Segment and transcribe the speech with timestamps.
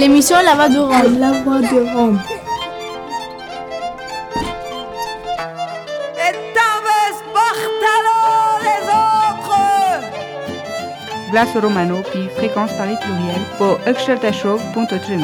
[0.00, 1.18] L'émission La Voix de Rome.
[1.18, 2.18] La Voix de Rome.
[11.30, 13.78] Glace Romano, puis fréquence Paris pluriel, pour
[14.32, 15.20] Show.3.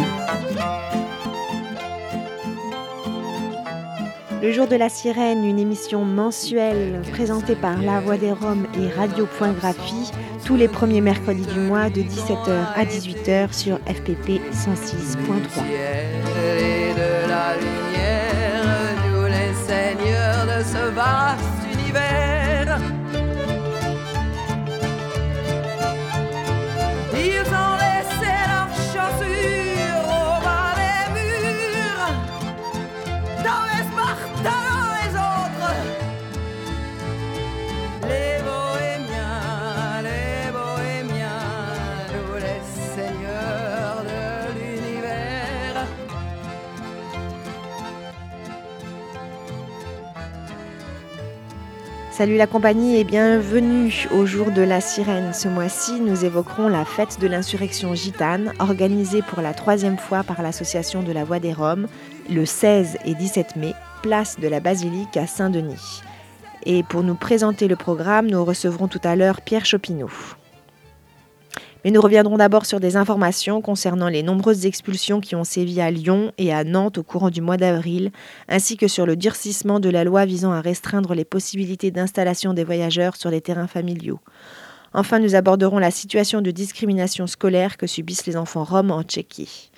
[4.43, 8.91] Le jour de la sirène, une émission mensuelle présentée par La Voix des Roms et
[8.91, 10.13] Radio.graphie
[10.47, 15.17] tous les premiers mercredis du mois de 17h à 18h sur FPP 106.3.
[16.95, 21.56] de la lumière, nous les seigneurs de ce vaste
[52.17, 55.35] Salut la compagnie et bienvenue au jour de la sirène.
[55.35, 60.41] Ce mois-ci, nous évoquerons la fête de l'insurrection gitane, organisée pour la troisième fois par
[60.41, 61.89] l'association de la Voix des Roms,
[62.31, 66.01] le 16 et 17 mai, place de la Basilique à Saint-Denis.
[66.65, 70.09] Et pour nous présenter le programme, nous recevrons tout à l'heure Pierre Chopineau.
[71.87, 75.89] Mais nous reviendrons d'abord sur des informations concernant les nombreuses expulsions qui ont sévi à
[75.93, 78.11] Lyon et à Nantes au courant du mois d'avril,
[78.49, 82.65] ainsi que sur le durcissement de la loi visant à restreindre les possibilités d'installation des
[82.65, 84.19] voyageurs sur les terrains familiaux.
[84.95, 89.71] Enfin, nous aborderons la situation de discrimination scolaire que subissent les enfants roms en Tchéquie.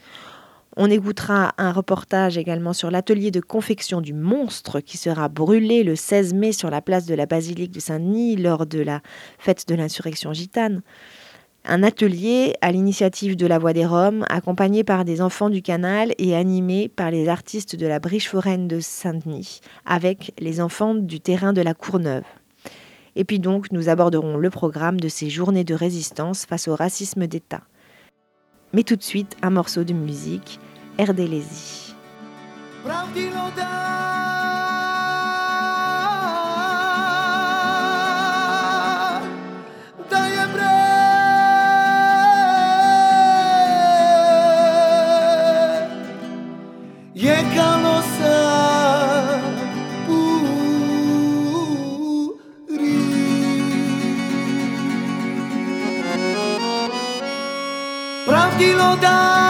[0.78, 5.94] On écoutera un reportage également sur l'atelier de confection du monstre qui sera brûlé le
[5.94, 9.02] 16 mai sur la place de la basilique de Saint-Denis lors de la
[9.38, 10.80] fête de l'insurrection gitane.
[11.70, 16.14] Un atelier à l'initiative de la Voix des Roms, accompagné par des enfants du canal
[16.16, 21.20] et animé par les artistes de la Briche foraine de Saint-Denis, avec les enfants du
[21.20, 22.24] terrain de la Courneuve.
[23.16, 27.26] Et puis donc, nous aborderons le programme de ces journées de résistance face au racisme
[27.26, 27.60] d'État.
[28.72, 30.58] Mais tout de suite, un morceau de musique,
[47.18, 48.38] je canosa
[50.06, 50.38] puri.
[58.26, 59.47] Pravdilo dá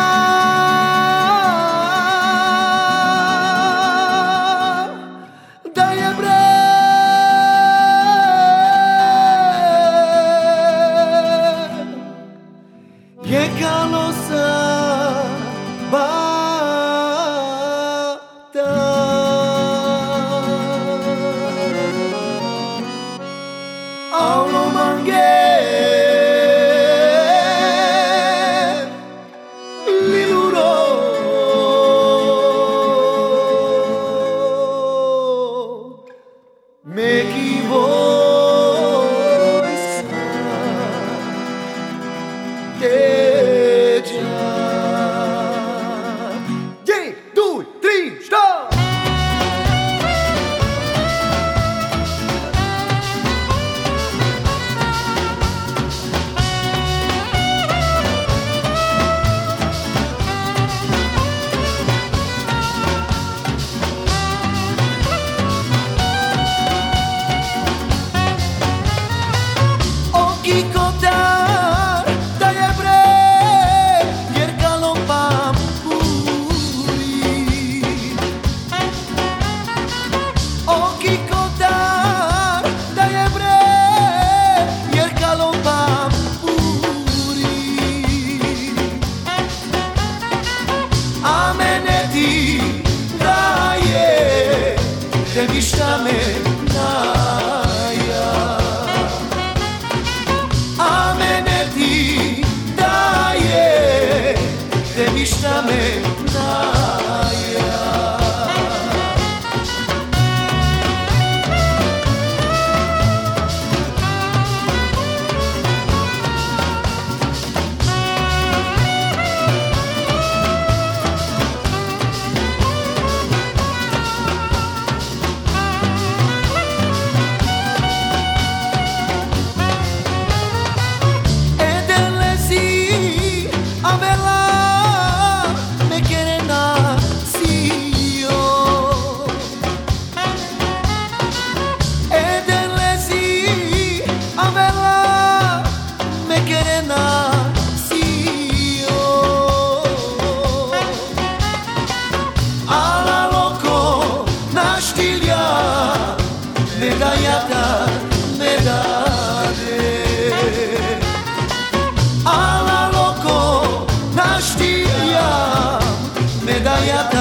[166.87, 167.18] 야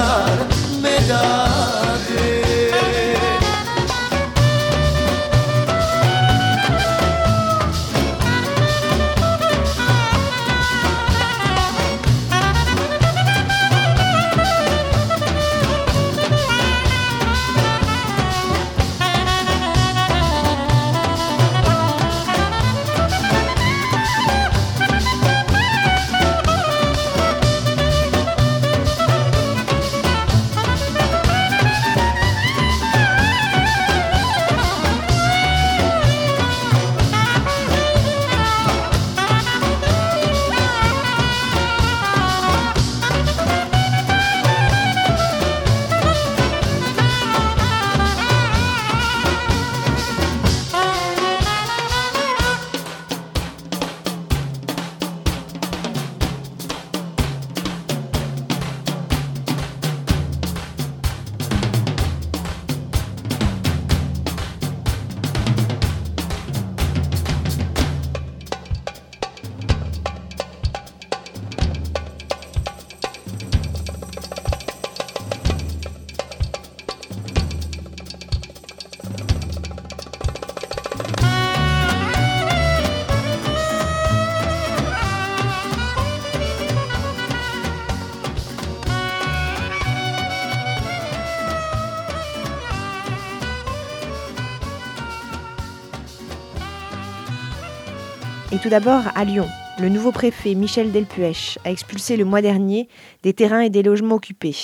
[98.68, 99.48] tout d'abord à Lyon,
[99.80, 102.86] le nouveau préfet Michel Delpuech a expulsé le mois dernier
[103.22, 104.54] des terrains et des logements occupés.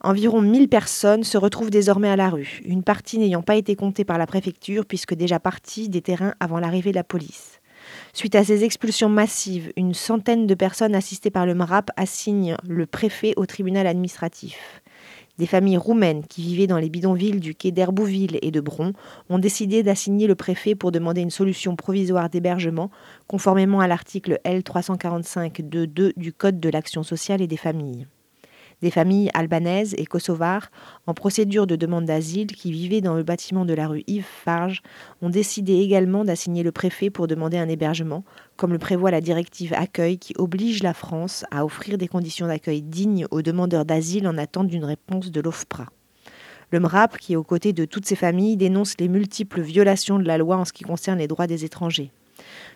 [0.00, 4.04] Environ 1000 personnes se retrouvent désormais à la rue, une partie n'ayant pas été comptée
[4.04, 7.58] par la préfecture puisque déjà partie des terrains avant l'arrivée de la police.
[8.12, 12.86] Suite à ces expulsions massives, une centaine de personnes assistées par le MRAP assignent le
[12.86, 14.82] préfet au tribunal administratif.
[15.38, 18.92] Des familles roumaines qui vivaient dans les bidonvilles du quai d'Herbouville et de Bron
[19.30, 22.90] ont décidé d'assigner le préfet pour demander une solution provisoire d'hébergement
[23.26, 28.06] conformément à l'article L345.2.2 du Code de l'action sociale et des familles
[28.82, 30.70] des familles albanaises et kosovares
[31.06, 34.82] en procédure de demande d'asile qui vivaient dans le bâtiment de la rue Yves Farge
[35.22, 38.24] ont décidé également d'assigner le préfet pour demander un hébergement,
[38.56, 42.82] comme le prévoit la directive accueil qui oblige la France à offrir des conditions d'accueil
[42.82, 45.86] dignes aux demandeurs d'asile en attente d'une réponse de l'OFPRA.
[46.70, 50.24] Le MRAP, qui est aux côtés de toutes ces familles, dénonce les multiples violations de
[50.24, 52.10] la loi en ce qui concerne les droits des étrangers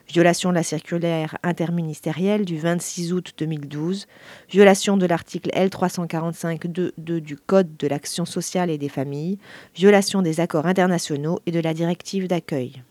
[0.09, 4.07] violation de la circulaire interministérielle du 26 août 2012,
[4.51, 9.39] violation de l'article L345.2 du Code de l'action sociale et des familles,
[9.75, 12.83] violation des accords internationaux et de la directive d'accueil.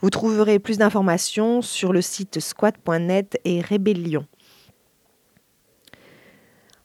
[0.00, 4.26] Vous trouverez plus d'informations sur le site squat.net et Rébellion.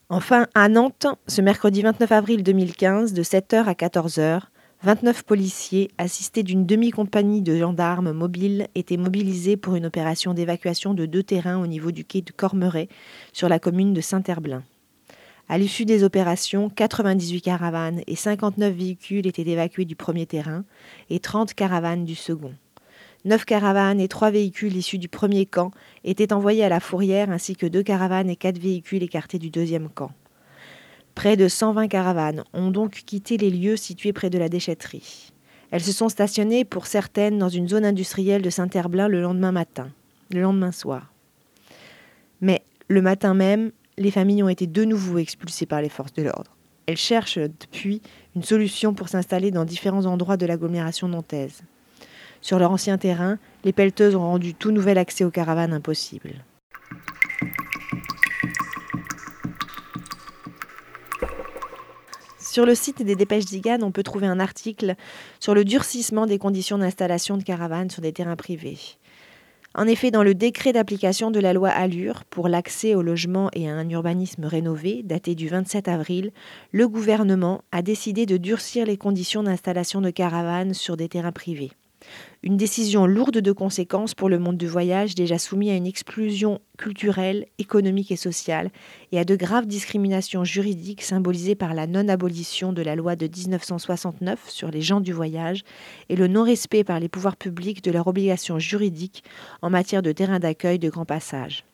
[0.08, 4.42] Enfin, à Nantes, ce mercredi 29 avril 2015, de 7h à 14h,
[4.82, 11.06] 29 policiers, assistés d'une demi-compagnie de gendarmes mobiles, étaient mobilisés pour une opération d'évacuation de
[11.06, 12.88] deux terrains au niveau du quai de Cormeret,
[13.32, 14.62] sur la commune de Saint-Herblain.
[15.48, 20.64] À l'issue des opérations, 98 caravanes et 59 véhicules étaient évacués du premier terrain
[21.08, 22.52] et 30 caravanes du second.
[23.24, 25.70] Neuf caravanes et trois véhicules issus du premier camp
[26.04, 29.88] étaient envoyés à la fourrière ainsi que deux caravanes et quatre véhicules écartés du deuxième
[29.88, 30.12] camp.
[31.16, 35.32] Près de 120 caravanes ont donc quitté les lieux situés près de la déchetterie.
[35.70, 39.88] Elles se sont stationnées pour certaines dans une zone industrielle de Saint-Herblain le lendemain matin,
[40.30, 41.10] le lendemain soir.
[42.42, 46.22] Mais le matin même, les familles ont été de nouveau expulsées par les forces de
[46.22, 46.54] l'ordre.
[46.84, 48.02] Elles cherchent depuis
[48.36, 51.62] une solution pour s'installer dans différents endroits de l'agglomération nantaise.
[52.42, 56.44] Sur leur ancien terrain, les pelleteuses ont rendu tout nouvel accès aux caravanes impossible.
[62.56, 64.94] Sur le site des Dépêches Zigane, on peut trouver un article
[65.40, 68.78] sur le durcissement des conditions d'installation de caravanes sur des terrains privés.
[69.74, 73.68] En effet, dans le décret d'application de la loi Allure pour l'accès au logement et
[73.68, 76.32] à un urbanisme rénové, daté du 27 avril,
[76.72, 81.72] le gouvernement a décidé de durcir les conditions d'installation de caravanes sur des terrains privés.
[82.42, 86.60] Une décision lourde de conséquences pour le monde du voyage déjà soumis à une explosion
[86.78, 88.70] culturelle, économique et sociale
[89.10, 94.50] et à de graves discriminations juridiques symbolisées par la non-abolition de la loi de 1969
[94.50, 95.62] sur les gens du voyage
[96.08, 99.24] et le non-respect par les pouvoirs publics de leurs obligations juridiques
[99.62, 101.64] en matière de terrain d'accueil de grand passage.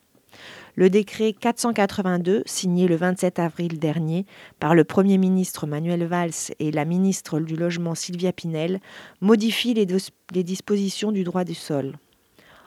[0.74, 4.24] Le décret 482, signé le 27 avril dernier
[4.58, 8.80] par le Premier ministre Manuel Valls et la ministre du Logement Sylvia Pinel,
[9.20, 9.86] modifie les,
[10.32, 11.92] les dispositions du droit du sol.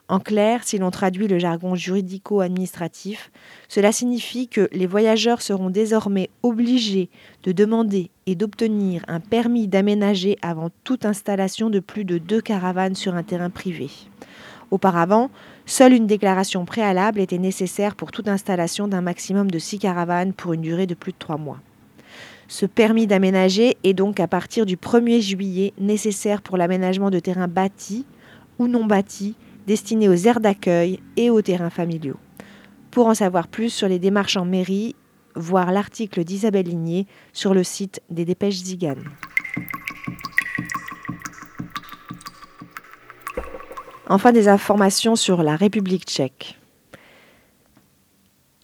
[0.07, 3.31] En clair, si l'on traduit le jargon juridico-administratif,
[3.67, 7.09] cela signifie que les voyageurs seront désormais obligés
[7.41, 12.93] de demander et d'obtenir un permis d'aménager avant toute installation de plus de deux caravanes
[12.93, 13.89] sur un terrain privé.
[14.69, 15.31] Auparavant,
[15.65, 20.53] seule une déclaration préalable était nécessaire pour toute installation d'un maximum de six caravanes pour
[20.53, 21.60] une durée de plus de trois mois.
[22.48, 27.48] Ce permis d'aménager est donc à partir du 1er juillet nécessaire pour l'aménagement de terrains
[27.48, 28.05] bâtis
[28.60, 32.17] ou non bâtis destinés aux aires d'accueil et aux terrains familiaux.
[32.91, 34.95] Pour en savoir plus sur les démarches en mairie,
[35.36, 39.03] voir l'article d'Isabelle Ligné sur le site des Dépêches Zigane.
[44.07, 46.59] Enfin, des informations sur la République tchèque.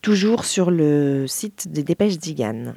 [0.04, 2.76] Toujours sur le site des Dépêches Zigane.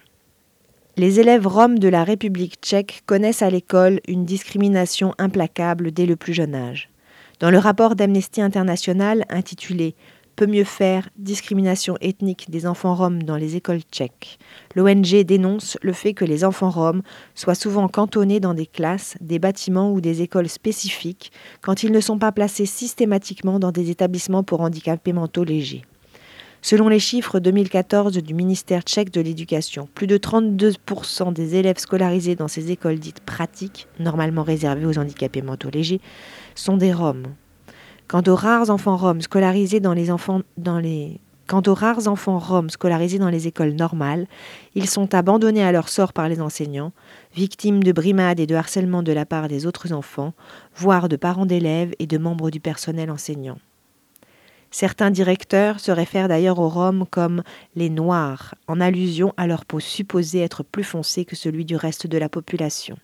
[0.97, 6.17] Les élèves roms de la République tchèque connaissent à l'école une discrimination implacable dès le
[6.17, 6.89] plus jeune âge.
[7.41, 9.95] Dans le rapport d'Amnesty International intitulé
[10.37, 14.39] Peut mieux faire discrimination ethnique des enfants roms dans les écoles tchèques.
[14.75, 17.03] L'ONG dénonce le fait que les enfants roms
[17.37, 22.01] soient souvent cantonnés dans des classes, des bâtiments ou des écoles spécifiques quand ils ne
[22.01, 25.83] sont pas placés systématiquement dans des établissements pour handicapés mentaux légers.
[26.63, 32.37] Selon les chiffres 2014 du ministère tchèque de l'Éducation, plus de 32% des élèves scolarisés
[32.37, 36.01] dans ces écoles dites pratiques, normalement réservées aux handicapés mentaux légers,
[36.55, 37.27] sont des Roms.
[38.07, 40.11] Quant aux rares enfants roms scolarisés dans les,
[43.47, 44.27] écoles normales,
[44.75, 46.93] ils sont abandonnés à leur sort par les enseignants,
[47.35, 50.35] victimes de brimades et de harcèlement de la part des autres enfants,
[50.77, 53.59] voire de parents d'élèves et de membres du personnel enseignant.
[54.71, 57.43] Certains directeurs se réfèrent d'ailleurs aux Roms comme
[57.77, 62.07] les Noirs, en allusion à leur peau supposée être plus foncée que celui du reste
[62.07, 62.97] de la population.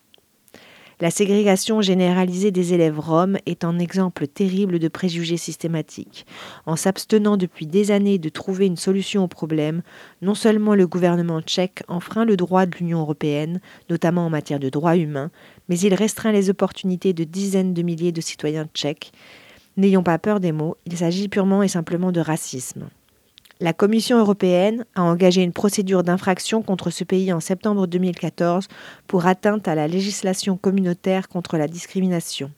[1.00, 6.26] La ségrégation généralisée des élèves roms est un exemple terrible de préjugés systématiques.
[6.66, 9.80] En s'abstenant depuis des années de trouver une solution au problème,
[10.20, 14.68] non seulement le gouvernement tchèque enfreint le droit de l'Union européenne, notamment en matière de
[14.68, 15.30] droits humains,
[15.70, 19.12] mais il restreint les opportunités de dizaines de milliers de citoyens tchèques.
[19.78, 22.90] N'ayons pas peur des mots, il s'agit purement et simplement de racisme.
[23.62, 28.68] La Commission européenne a engagé une procédure d'infraction contre ce pays en septembre 2014
[29.06, 32.50] pour atteinte à la législation communautaire contre la discrimination.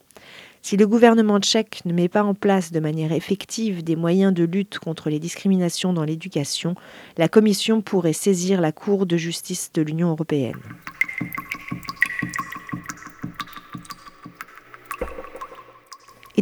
[0.62, 4.44] Si le gouvernement tchèque ne met pas en place de manière effective des moyens de
[4.44, 6.76] lutte contre les discriminations dans l'éducation,
[7.18, 10.54] la Commission pourrait saisir la Cour de justice de l'Union européenne.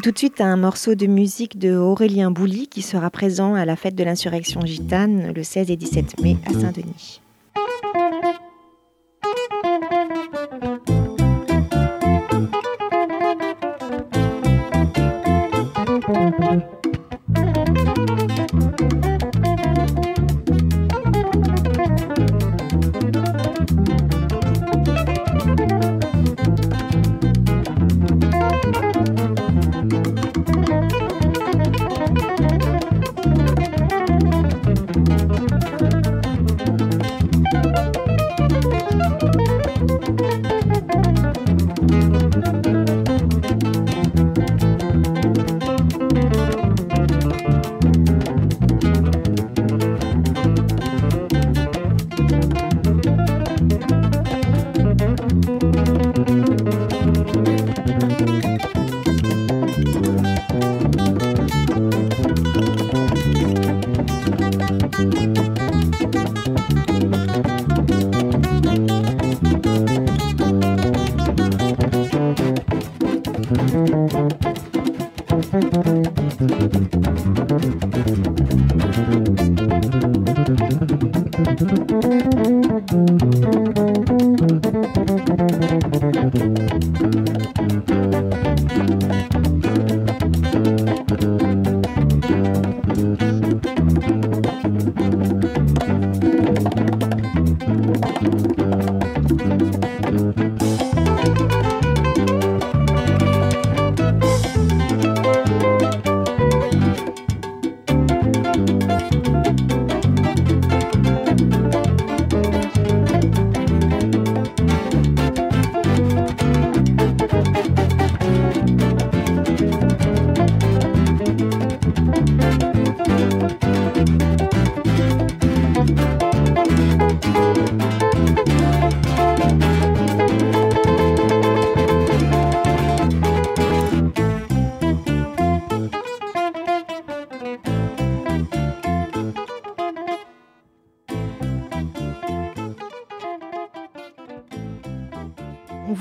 [0.03, 3.77] Tout de suite, un morceau de musique de Aurélien Bouly qui sera présent à la
[3.77, 7.21] fête de l'insurrection gitane le 16 et 17 mai à Saint-Denis.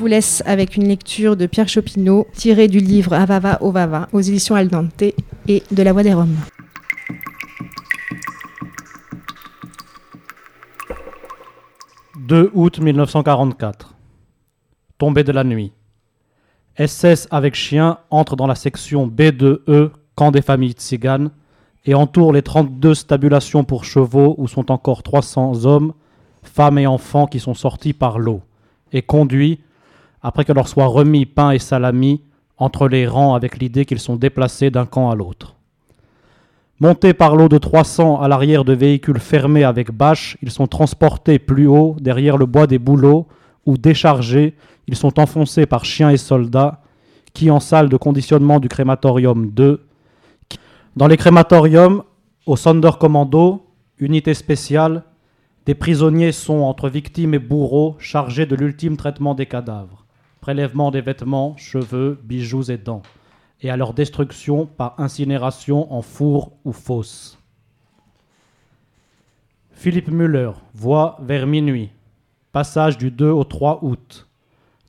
[0.10, 5.04] Laisse avec une lecture de Pierre Chopineau tirée du livre Avava Ovava aux éditions Aldante
[5.48, 6.36] et de La Voix des Roms.
[12.28, 13.96] 2 août 1944.
[14.98, 15.74] Tombée de la nuit.
[16.78, 21.32] SS avec chien entre dans la section B2E, camp des familles tziganes,
[21.86, 25.94] et entoure les 32 stabulations pour chevaux où sont encore 300 hommes,
[26.44, 28.42] femmes et enfants qui sont sortis par l'eau,
[28.92, 29.60] et conduits,
[30.22, 32.22] après que leur soit remis pain et salami,
[32.58, 35.56] entre les rangs avec l'idée qu'ils sont déplacés d'un camp à l'autre.
[36.82, 41.40] Montés par l'eau de 300 à l'arrière de véhicules fermés avec bâches, ils sont transportés
[41.40, 43.28] plus haut derrière le bois des bouleaux
[43.66, 44.56] où, déchargés,
[44.88, 46.82] ils sont enfoncés par chiens et soldats
[47.34, 49.86] qui, en salle de conditionnement du crématorium 2,
[50.96, 52.04] dans les crématoriums,
[52.46, 53.66] au Sonderkommando,
[54.00, 55.04] unité spéciale,
[55.66, 60.06] des prisonniers sont entre victimes et bourreaux chargés de l'ultime traitement des cadavres,
[60.50, 63.04] prélèvement des vêtements, cheveux, bijoux et dents
[63.62, 67.38] et à leur destruction par incinération en four ou fosse.
[69.74, 71.92] Philippe Müller voit vers minuit,
[72.52, 74.28] passage du 2 au 3 août,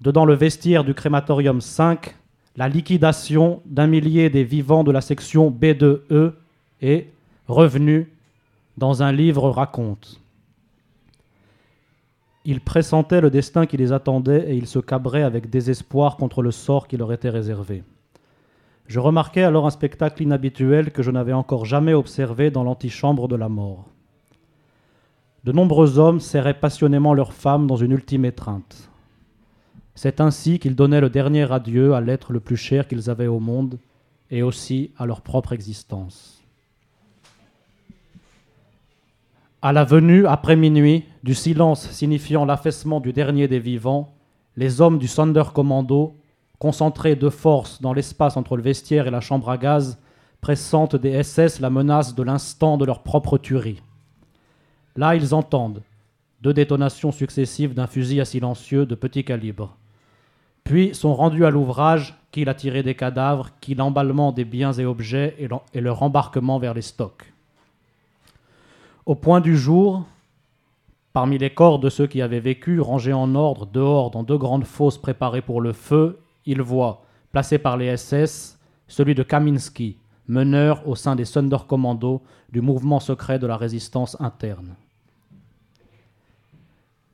[0.01, 2.17] dedans le vestiaire du crématorium 5,
[2.57, 6.33] la liquidation d'un millier des vivants de la section B2E
[6.81, 7.09] et,
[7.49, 8.11] revenu,
[8.79, 10.23] dans un livre raconte.
[12.45, 16.51] Ils pressentaient le destin qui les attendait et ils se cabraient avec désespoir contre le
[16.51, 17.83] sort qui leur était réservé.
[18.87, 23.37] Je remarquai alors un spectacle inhabituel que je n'avais encore jamais observé dans l'antichambre de
[23.37, 23.87] la mort.
[25.45, 28.91] De nombreux hommes serraient passionnément leurs femmes dans une ultime étreinte.
[29.95, 33.39] C'est ainsi qu'ils donnaient le dernier adieu à l'être le plus cher qu'ils avaient au
[33.39, 33.79] monde
[34.31, 36.40] et aussi à leur propre existence.
[39.63, 44.15] À la venue, après minuit, du silence signifiant l'affaissement du dernier des vivants,
[44.57, 46.17] les hommes du Sonderkommando,
[46.59, 49.99] concentrés de force dans l'espace entre le vestiaire et la chambre à gaz,
[50.41, 53.83] pressentent des SS la menace de l'instant de leur propre tuerie.
[54.97, 55.83] Là, ils entendent
[56.41, 59.77] deux détonations successives d'un fusil à silencieux de petit calibre.
[60.65, 64.87] Puis sont rendus à l'ouvrage, qui a tiré des cadavres, qui l'emballement des biens et
[64.87, 65.37] objets
[65.75, 67.31] et leur embarquement vers les stocks.
[69.07, 70.05] Au point du jour,
[71.13, 74.65] parmi les corps de ceux qui avaient vécu, rangés en ordre dehors dans deux grandes
[74.65, 78.59] fosses préparées pour le feu, ils voient, placé par les SS,
[78.89, 79.97] celui de Kaminski,
[80.29, 84.77] meneur au sein des Sonderkommando du mouvement secret de la résistance interne.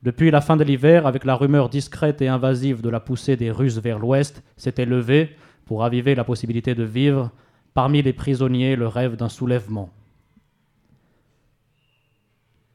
[0.03, 3.51] Depuis la fin de l'hiver, avec la rumeur discrète et invasive de la poussée des
[3.51, 7.31] Russes vers l'ouest, s'était levé, pour aviver la possibilité de vivre,
[7.73, 9.89] parmi les prisonniers le rêve d'un soulèvement.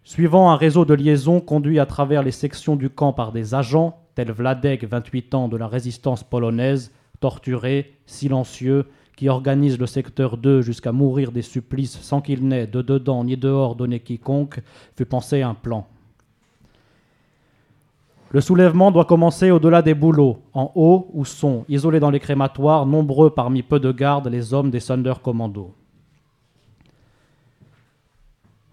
[0.05, 3.99] Suivant un réseau de liaison conduit à travers les sections du camp par des agents,
[4.17, 8.87] tels Vladek, 28 ans, de la résistance polonaise, torturé, silencieux,
[9.17, 13.37] qui organise le secteur 2 jusqu'à mourir des supplices sans qu'il n'ait de dedans ni
[13.37, 14.61] dehors donné quiconque,
[14.97, 15.87] fut pensé un plan.
[18.31, 22.87] Le soulèvement doit commencer au-delà des bouleaux, en haut où sont, isolés dans les crématoires,
[22.87, 25.75] nombreux parmi peu de gardes, les hommes des Sonderkommando.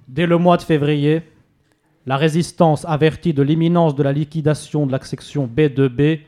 [0.09, 1.21] Dès le mois de février,
[2.07, 6.21] la résistance avertie de l'imminence de la liquidation de la section B2B,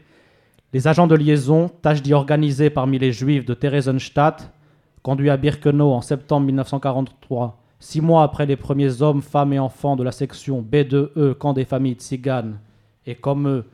[0.72, 4.54] les agents de liaison tâchent d'y organiser parmi les juifs de Theresienstadt,
[5.02, 9.96] conduits à Birkenau en septembre 1943, six mois après les premiers hommes, femmes et enfants
[9.96, 12.60] de la section B2E, camp des familles tziganes,
[13.08, 13.66] et comme eux,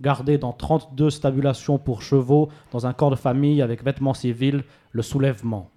[0.00, 5.02] gardés dans 32 stabulations pour chevaux dans un camp de famille avec vêtements civils, le
[5.02, 5.72] soulèvement.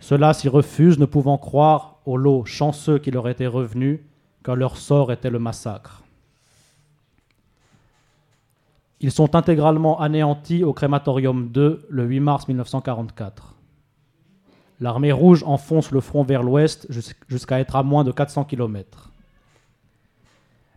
[0.00, 4.04] Ceux-là s'y refusent, ne pouvant croire au lot chanceux qui leur était revenu,
[4.44, 6.02] car leur sort était le massacre.
[9.00, 13.54] Ils sont intégralement anéantis au crématorium 2 le 8 mars 1944.
[14.80, 19.10] L'armée rouge enfonce le front vers l'ouest jus- jusqu'à être à moins de 400 km.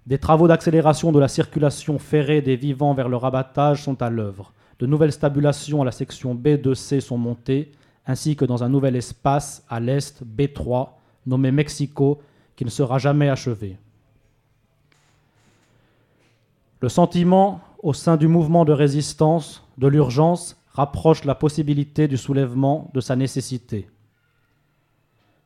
[0.06, 4.54] Des travaux d'accélération de la circulation ferrée des vivants vers le rabattage sont à l'œuvre.
[4.80, 7.72] De nouvelles stabulations à la section B2C sont montées,
[8.10, 10.90] ainsi que dans un nouvel espace à l'est B3,
[11.28, 12.20] nommé Mexico,
[12.56, 13.78] qui ne sera jamais achevé.
[16.82, 22.90] Le sentiment au sein du mouvement de résistance de l'urgence rapproche la possibilité du soulèvement
[22.96, 23.88] de sa nécessité.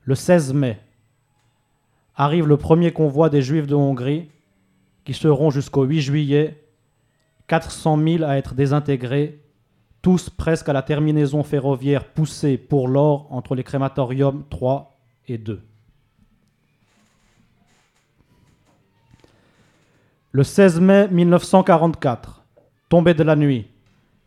[0.06, 0.80] Le 16 mai
[2.15, 4.30] arrive le premier convoi des Juifs de Hongrie
[5.04, 6.63] qui seront jusqu'au 8 juillet
[7.47, 9.43] 400 000 à être désintégrés,
[10.04, 15.62] tous presque à la terminaison ferroviaire poussée pour l'or entre les crématoriums 3 et 2.
[20.34, 22.44] Le 16 mai 1944,
[22.89, 23.68] tombée de la nuit,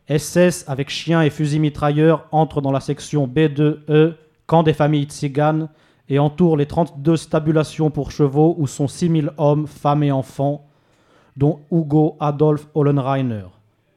[0.08, 4.14] SS avec chiens et fusils mitrailleurs entre dans la section B2E,
[4.46, 5.68] camp des familles tziganes,
[6.08, 10.66] et entoure les 32 stabulations pour chevaux où sont 6000 hommes, femmes et enfants,
[11.36, 13.44] dont Hugo Adolf Hollenreiner,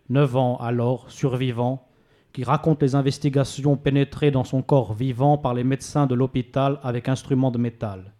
[0.09, 1.85] 9 ans alors, survivant,
[2.33, 7.09] qui raconte les investigations pénétrées dans son corps vivant par les médecins de l'hôpital avec
[7.09, 8.13] instruments de métal.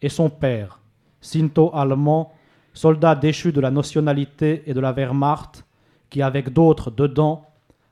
[0.00, 0.80] Et son père,
[1.20, 2.32] Sinto allemand,
[2.72, 5.64] soldat déchu de la nationalité et de la Wehrmacht,
[6.10, 7.46] qui avec d'autres dedans,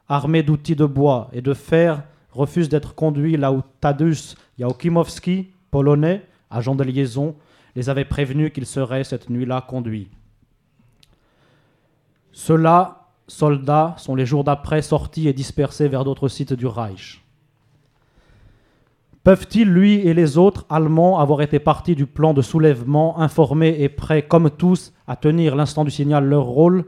[0.09, 6.23] armé d'outils de bois et de fer, refuse d'être conduit là où Tadeusz Jałkimowski, polonais,
[6.51, 7.35] agent de liaison,
[7.75, 10.09] les avait prévenus qu'il serait cette nuit-là conduit.
[12.33, 17.23] Ceux-là, soldats, sont les jours d'après sortis et dispersés vers d'autres sites du Reich.
[19.25, 23.89] Peuvent-ils, lui et les autres Allemands, avoir été partis du plan de soulèvement, informés et
[23.89, 26.85] prêts, comme tous, à tenir l'instant du signal leur rôle?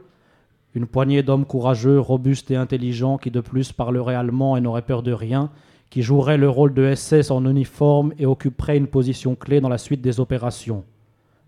[0.73, 5.03] Une poignée d'hommes courageux, robustes et intelligents, qui de plus parleraient allemand et n'auraient peur
[5.03, 5.49] de rien,
[5.89, 9.77] qui joueraient le rôle de SS en uniforme et occuperaient une position clé dans la
[9.77, 10.85] suite des opérations.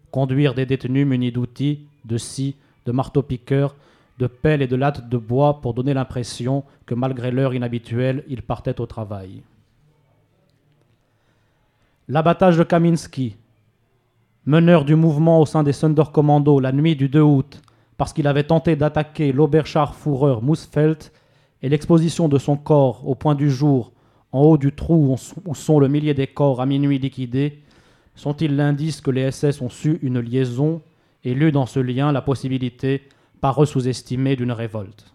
[0.10, 3.76] Conduire des détenus munis d'outils, de scies, de marteaux-piqueurs,
[4.22, 8.44] de pelles et de lattes de bois pour donner l'impression que malgré l'heure inhabituelle, ils
[8.44, 9.42] partaient au travail.
[12.08, 13.36] L'abattage de Kaminski,
[14.46, 17.62] meneur du mouvement au sein des Sonderkommando la nuit du 2 août,
[17.98, 21.06] parce qu'il avait tenté d'attaquer l'Oberscharführer Musfeld,
[21.64, 23.92] et l'exposition de son corps au point du jour,
[24.32, 27.64] en haut du trou où sont le millier des corps à minuit liquidés,
[28.14, 30.82] sont-ils l'indice que les SS ont su une liaison
[31.24, 33.02] et lu dans ce lien la possibilité,
[33.42, 35.12] par eux sous-estimée, d'une révolte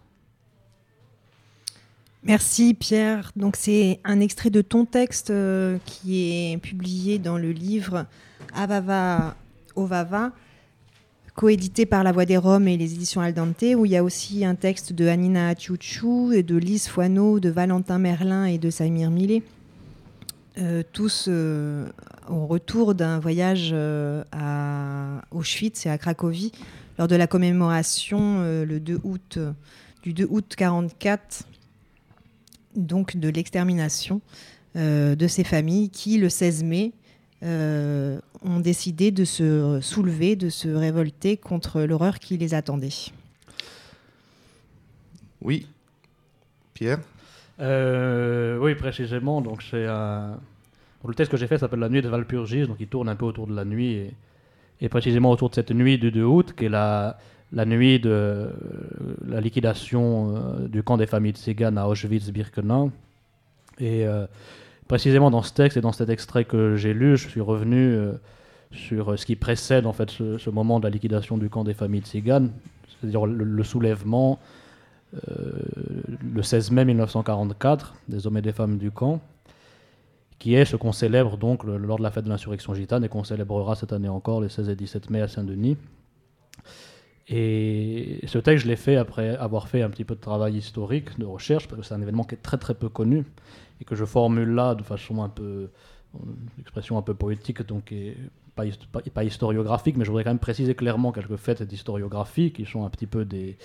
[2.23, 3.31] Merci Pierre.
[3.37, 8.05] Donc c'est un extrait de ton texte euh, qui est publié dans le livre
[8.53, 9.35] Avava
[9.75, 10.33] Ovava,
[11.35, 14.43] coédité par La Voix des Roms et les éditions Aldante, où il y a aussi
[14.43, 19.09] un texte de Anina Atiouchou et de Lise Foineau, de Valentin Merlin et de Samir
[19.09, 19.43] Millet.
[20.57, 21.87] Euh, tous euh,
[22.27, 23.73] au retour d'un voyage
[24.33, 26.51] à Auschwitz et à Cracovie
[26.97, 29.51] lors de la commémoration euh, le 2 août, euh,
[30.03, 31.45] du 2 août 44
[32.77, 34.21] donc de l'extermination
[34.75, 36.93] euh, de ces familles qui, le 16 mai,
[37.43, 42.89] euh, ont décidé de se soulever, de se révolter contre l'horreur qui les attendait.
[45.41, 45.67] Oui.
[46.73, 46.99] Pierre?
[47.59, 49.41] Euh, oui, précisément.
[49.41, 50.39] Donc, c'est un...
[51.01, 53.15] donc, le test que j'ai fait s'appelle La nuit de Valpurgis, donc il tourne un
[53.15, 54.13] peu autour de la nuit et,
[54.81, 57.17] et précisément autour de cette nuit du 2 août, qui est la,
[57.65, 58.49] nuit de euh,
[59.27, 62.91] la liquidation euh, du camp des familles de Tziganes à Auschwitz-Birkenau.
[63.79, 64.25] Et euh,
[64.87, 67.97] précisément dans ce texte et dans cet extrait que j'ai lu, je suis revenu
[68.71, 72.01] sur ce qui précède en fait ce, moment de la liquidation du camp des familles
[72.01, 72.51] de Tziganes,
[72.87, 74.39] c'est-à-dire le, soulèvement
[75.13, 79.21] le 16 mai 1944 des hommes et des femmes du camp,
[80.39, 83.23] qui est ce qu'on célèbre donc lors de la fête de l'insurrection gitane et qu'on
[83.23, 85.77] célébrera cette année encore les 16 et 17 mai à Saint-Denis.
[87.29, 91.17] Et ce texte, je l'ai fait après avoir fait un petit peu de travail historique,
[91.19, 93.25] de recherche, parce que c'est un événement qui est très très peu connu
[93.81, 95.69] et que je formule là de façon un peu,
[96.23, 98.15] une expression un peu poétique, donc est
[98.55, 102.51] pas, hist- pas- pas historiographique, mais je voudrais quand même préciser clairement quelques faits d'historiographie
[102.53, 103.57] qui sont un petit peu des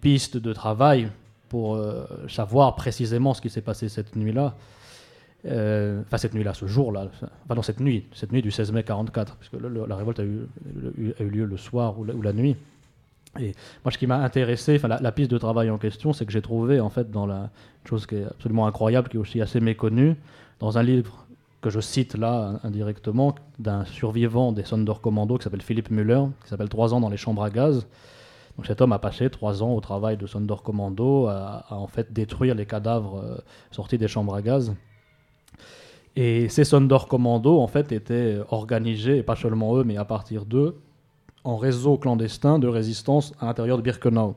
[0.00, 1.10] pistes de travail
[1.50, 4.54] pour euh, savoir précisément ce qui s'est passé cette nuit-là.
[5.46, 7.08] Euh, Enfin, cette nuit-là, ce jour-là.
[7.12, 10.24] Enfin, non, cette nuit, cette nuit du 16 mai 44, puisque le- la révolte a
[10.24, 10.46] eu,
[11.18, 12.56] lieu le soir ou la, nuit.
[13.40, 16.32] Et moi, ce qui m'a intéressé, enfin, la, piste de travail en question, c'est que
[16.32, 17.50] j'ai trouvé, en fait, dans la
[17.84, 20.14] chose qui est absolument incroyable, qui est aussi assez méconnue,
[20.60, 21.26] dans un livre
[21.62, 26.68] que je cite là indirectement, d'un survivant des Sonderkommando qui s'appelle Philippe Müller, qui s'appelle
[26.68, 27.86] Trois ans dans les chambres à gaz.
[28.56, 32.12] Donc cet homme a passé trois ans au travail de Sonderkommando à, à en fait
[32.12, 33.38] détruire les cadavres euh,
[33.70, 34.74] sortis des chambres à gaz.
[36.16, 40.80] Et ces Sonderkommando en fait étaient organisés, et pas seulement eux, mais à partir d'eux,
[41.44, 44.34] en réseau clandestin de résistance à l'intérieur de Birkenau.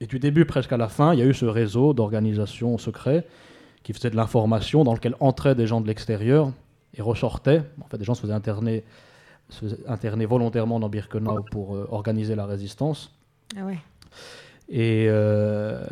[0.00, 3.26] Et du début presque à la fin, il y a eu ce réseau d'organisation secret
[3.82, 6.50] qui faisait de l'information, dans lequel entraient des gens de l'extérieur
[6.94, 7.62] et ressortaient.
[7.80, 8.84] En fait, des gens se faisaient interner,
[9.48, 13.15] se faisaient interner volontairement dans Birkenau pour euh, organiser la résistance.
[13.54, 13.70] Ah.
[14.68, 15.84] Et, euh,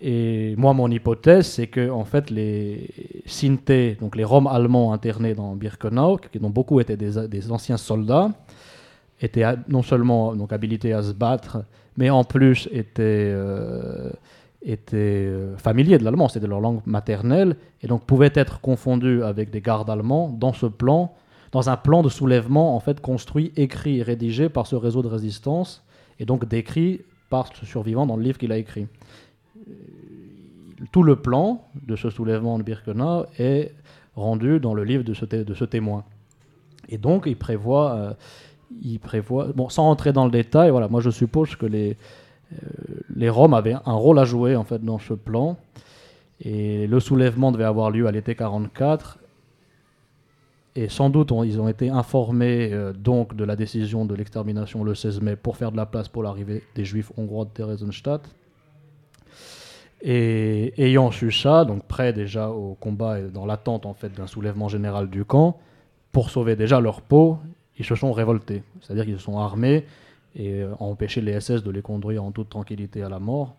[0.00, 2.88] et moi, mon hypothèse, c'est que en fait, les
[3.26, 7.76] Sinti, donc les Roms allemands internés dans Birkenau, qui dont beaucoup étaient des, des anciens
[7.76, 8.30] soldats,
[9.20, 11.64] étaient non seulement donc habilités à se battre,
[11.96, 14.10] mais en plus étaient, euh,
[14.62, 19.50] étaient euh, familiers de l'allemand, c'était leur langue maternelle, et donc pouvaient être confondus avec
[19.50, 21.14] des gardes allemands dans ce plan,
[21.52, 25.08] dans un plan de soulèvement en fait construit, écrit et rédigé par ce réseau de
[25.08, 25.83] résistance,
[26.18, 27.00] et donc décrit
[27.30, 28.86] par ce survivant dans le livre qu'il a écrit.
[29.56, 29.72] Euh,
[30.92, 33.72] Tout le plan de ce soulèvement de Birkenau est
[34.16, 36.04] rendu dans le livre de ce, témoin.
[36.88, 38.12] Et donc, il prévoit, euh,
[38.82, 41.96] il prévoit, bon, sans entrer dans le détail, voilà, moi je suppose que les,
[42.52, 42.56] euh,
[43.16, 45.56] les Roms avaient un rôle à jouer en fait dans ce plan.
[46.40, 49.18] Et le soulèvement devait avoir lieu à l'été 44.
[50.76, 54.94] Et sans doute, ils ont été informés euh, donc de la décision de l'extermination le
[54.94, 58.22] 16 mai pour faire de la place pour l'arrivée des Juifs hongrois de Theresienstadt.
[60.02, 64.26] Et ayant su ça, donc prêts déjà au combat et dans l'attente en fait d'un
[64.26, 65.58] soulèvement général du camp,
[66.12, 67.38] pour sauver déjà leur peau,
[67.78, 68.62] ils se sont révoltés.
[68.80, 69.86] C'est-à-dire qu'ils se sont armés
[70.34, 73.54] et euh, ont empêché les SS de les conduire en toute tranquillité à la mort.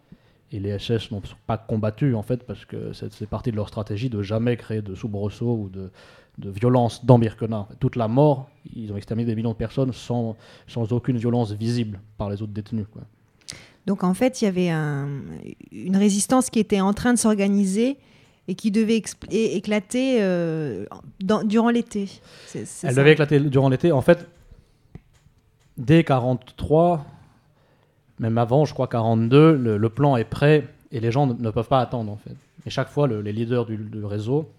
[0.51, 4.09] Et les SS n'ont pas combattu en fait parce que c'est partie de leur stratégie
[4.09, 5.89] de jamais créer de soubresauts ou de,
[6.37, 7.65] de violence dans Birkenau.
[7.79, 10.35] Toute la mort, ils ont exterminé des millions de personnes sans,
[10.67, 12.85] sans aucune violence visible par les autres détenus.
[12.91, 13.03] quoi.
[13.85, 15.07] Donc en fait, il y avait un-
[15.71, 17.97] une résistance qui était en train de s'organiser
[18.47, 20.85] et qui devait éclater euh,
[21.23, 22.09] dans- durant l'été.
[22.53, 23.91] Elle ça devait éclater durant l'été.
[23.91, 24.27] En fait,
[25.77, 27.05] dès 43,
[28.19, 31.49] même avant, je crois 42, le, le plan est prêt et les gens ne, ne
[31.49, 32.35] peuvent pas attendre en fait.
[32.65, 34.49] Et chaque fois, le- les leaders du, du réseau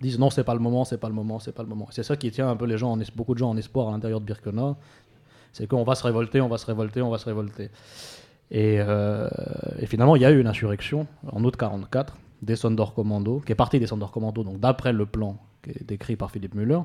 [0.00, 1.88] disent non, c'est pas le moment, c'est pas le moment, c'est pas le moment.
[1.90, 3.92] C'est ça qui tient un peu les gens, en beaucoup de gens en espoir à
[3.92, 4.76] l'intérieur de Birkenau.
[5.52, 7.70] C'est qu'on va se révolter, on va se révolter, on va se révolter.
[8.50, 9.28] Et, euh,
[9.78, 13.52] et finalement, il y a eu une insurrection en août 44 des Sondor Commando, qui
[13.52, 16.80] est partie des Sondor Commando, donc d'après le plan qui est décrit par Philippe Müller,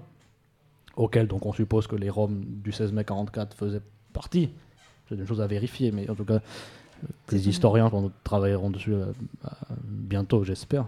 [0.95, 3.81] auquel donc on suppose que les Roms du 16 mai 44 faisaient
[4.13, 4.49] partie.
[5.07, 6.39] C'est une chose à vérifier, mais en tout cas,
[7.31, 7.91] les historiens
[8.23, 9.05] travailleront dessus euh,
[9.45, 9.49] euh,
[9.83, 10.87] bientôt, j'espère.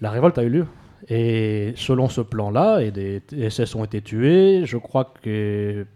[0.00, 0.66] La révolte a eu lieu.
[1.08, 5.86] Et selon ce plan-là, des SS ont été tués, je crois que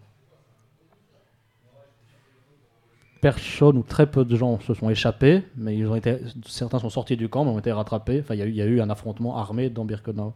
[3.20, 6.90] personne ou très peu de gens se sont échappés, mais ils ont été, certains sont
[6.90, 8.20] sortis du camp, mais ont été rattrapés.
[8.20, 10.34] Enfin, il y, a eu- un affrontement armé dans Birkenau.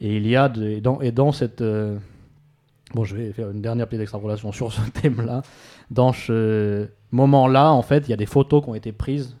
[0.00, 1.98] Et il y a dans, et dans cette euh,
[2.94, 5.42] bon, je vais faire une dernière petite extrapolation sur ce thème-là.
[5.90, 9.36] Dans ce moment-là, en fait, il y a des photos qui ont été prises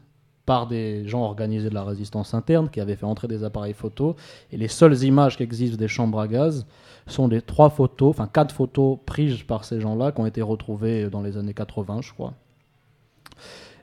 [0.48, 4.14] par des gens organisés de la résistance interne qui avaient fait entrer des appareils photos.
[4.50, 6.66] Et les seules images qui existent des chambres à gaz
[7.06, 11.10] sont des trois photos, enfin quatre photos prises par ces gens-là qui ont été retrouvées
[11.10, 12.32] dans les années 80, je crois.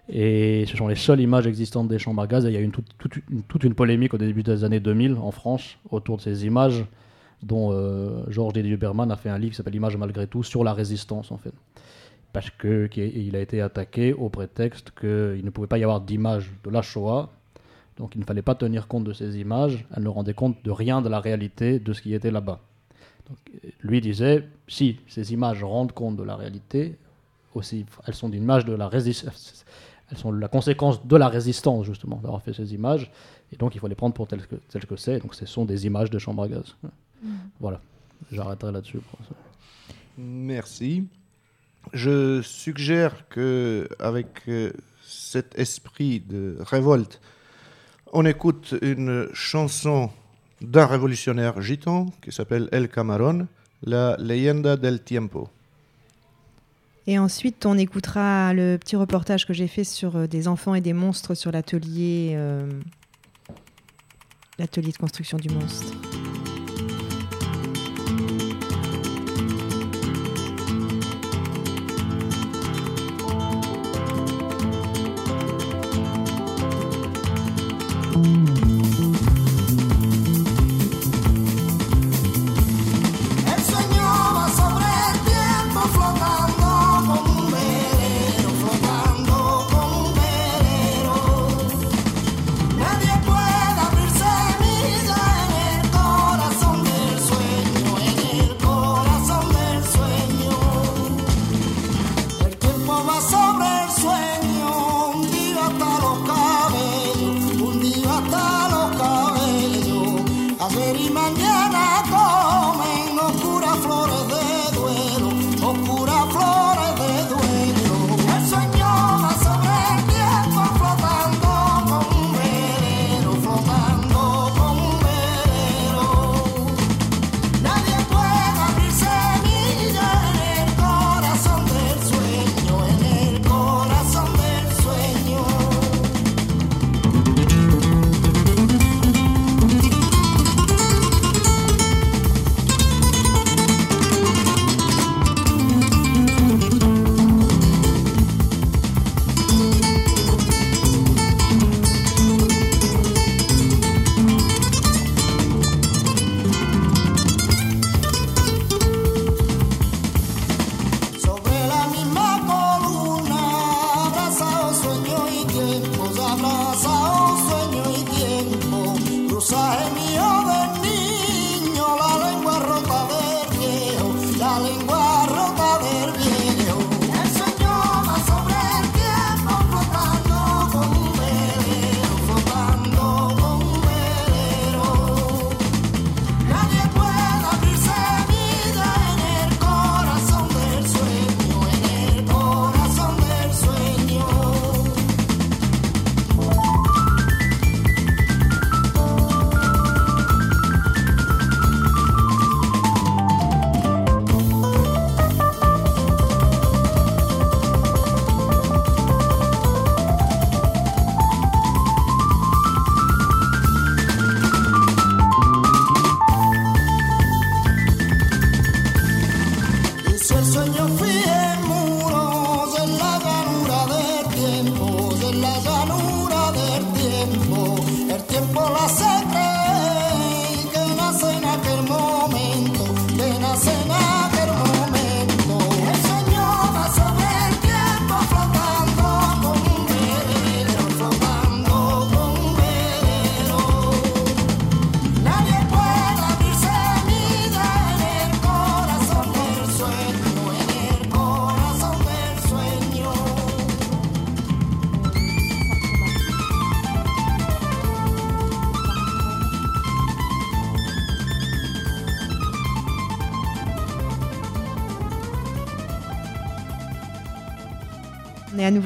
[0.10, 2.46] Et ce sont les seules images existantes des chambres à gaz.
[2.46, 5.78] Et il y a eu toute, une, polémique au début des années 2000 en France
[5.92, 6.84] autour de ces images,
[7.44, 10.64] dont euh, Georges Didier Berman a fait un livre qui s'appelle Images malgré tout sur
[10.64, 11.54] la résistance en fait.
[12.36, 15.84] Parce que qui est- il a été attaqué au prétexte qu'il ne pouvait pas y
[15.84, 17.30] avoir d'images de la Shoah.
[17.98, 19.86] Donc il ne fallait pas tenir compte de ces images.
[19.96, 22.60] Elles ne rendaient compte de rien de la réalité de ce qui était là-bas.
[23.28, 23.38] Donc,
[23.82, 26.98] lui disait, si ces images rendent compte de la réalité,
[27.54, 29.66] aussi, elles sont de la résistance.
[30.12, 33.10] Elles sont la conséquence de la résistance, justement, d'avoir fait ces images.
[33.52, 35.20] Et donc, il faut les prendre pour telles que, telles que c'est.
[35.20, 36.76] Donc, ce sont des images de chambre à gaz.
[37.60, 37.82] Voilà.
[38.32, 39.00] J'arrêterai là-dessus.
[40.18, 41.06] Merci.
[41.94, 44.72] Je suggère que avec euh,
[45.06, 47.22] cet esprit de révolte,
[48.14, 50.10] on écoute une chanson
[50.62, 53.48] d'un révolutionnaire gitan qui s'appelle El Camarón,
[53.84, 55.50] La leyenda del tiempo.
[57.08, 60.82] Et ensuite, on écoutera le petit reportage que j'ai fait sur euh, des enfants et
[60.82, 62.68] des monstres sur l'atelier euh,
[64.58, 65.94] l'atelier de construction du monstre.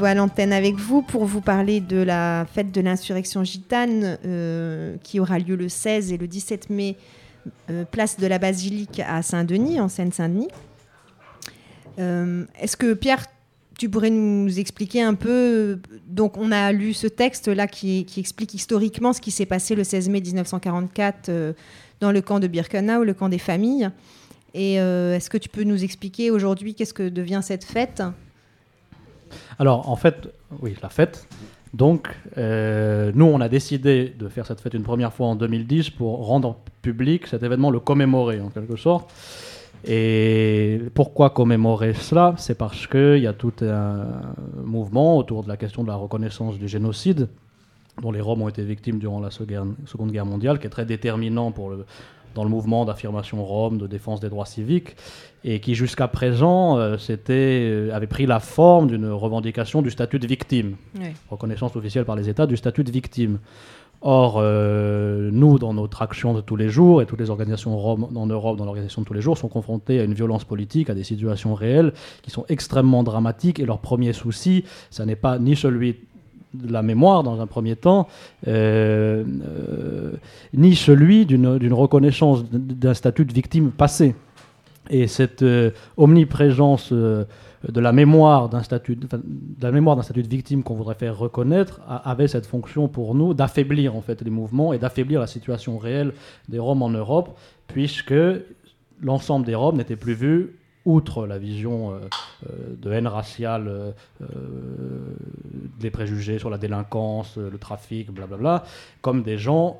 [0.09, 5.19] À l'antenne avec vous pour vous parler de la fête de l'insurrection gitane euh, qui
[5.19, 6.97] aura lieu le 16 et le 17 mai,
[7.69, 10.47] euh, place de la Basilique à Saint-Denis, en Seine-Saint-Denis.
[11.99, 13.23] Euh, Est-ce que Pierre,
[13.77, 18.55] tu pourrais nous expliquer un peu Donc, on a lu ce texte-là qui, qui explique
[18.55, 21.53] historiquement ce qui s'est passé le 16 mai 1944 euh,
[21.99, 23.91] dans le camp de Birkenau, le camp des familles.
[24.55, 28.01] Et est-ce que tu peux nous expliquer aujourd'hui qu'est-ce que devient cette fête?
[29.59, 31.27] Alors, en fait, oui, la fête.
[31.73, 35.91] Donc, euh, nous, on a décidé de faire cette fête une première fois en 2010
[35.91, 39.13] pour rendre public cet événement, le commémorer en quelque sorte.
[39.85, 42.33] Et pourquoi commémorer cela?
[42.37, 44.05] C'est parce qu'il y a tout un
[44.63, 47.27] mouvement autour de la question de la reconnaissance du génocide,
[48.01, 51.53] dont les Roms ont été victimes durant la Seconde Guerre mondiale, qui est très déterminant
[52.33, 54.95] dans le mouvement d'affirmation Rome, de défense des droits civiques,
[55.43, 56.97] et qui jusqu'à présent euh,
[57.29, 61.07] euh, avait pris la forme d'une revendication du statut de victime Oui.
[61.29, 63.39] reconnaissance officielle par les États du statut de victime.
[64.01, 68.07] Or, euh, nous, dans notre action de tous les jours, et toutes les organisations roms
[68.15, 70.93] en Europe, dans l'organisation de tous les jours, sont confrontés à une violence politique, à
[70.93, 73.59] des situations réelles qui sont extrêmement dramatiques.
[73.59, 75.97] Et leur premier souci, ça n'est pas ni celui
[76.53, 78.07] de la mémoire dans un premier temps,
[78.47, 79.23] euh,
[80.53, 84.15] ni celui d'une d'une reconnaissance d'un statut de victime passé.
[84.89, 87.25] Et cette euh, omniprésence euh,
[87.67, 89.07] de la mémoire d'un statut, de,
[89.61, 93.33] la mémoire d'un statut de victime qu'on voudrait faire reconnaître avait cette fonction pour nous
[93.33, 96.13] d'affaiblir en fait les mouvements et d'affaiblir la situation réelle
[96.47, 97.37] des Roms en Europe,
[97.67, 98.13] puisque
[99.01, 101.99] l'ensemble des Roms n'était plus vu outre la vision euh,
[102.81, 103.93] de haine raciale,
[105.79, 108.63] des préjugés sur la délinquance, le trafic, blablabla,
[109.01, 109.79] comme des gens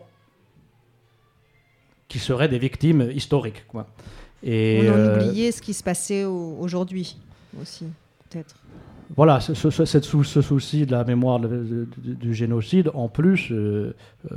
[2.09, 3.63] qui seraient des victimes historiques.
[4.43, 7.17] Et, On en euh, oubliait ce qui se passait au- aujourd'hui
[7.61, 7.85] aussi,
[8.29, 8.55] peut-être.
[9.15, 12.89] Voilà, ce, ce- ce- cette sou- ce souci de la mémoire de- de- du génocide,
[12.93, 13.93] en plus, euh,
[14.31, 14.35] euh,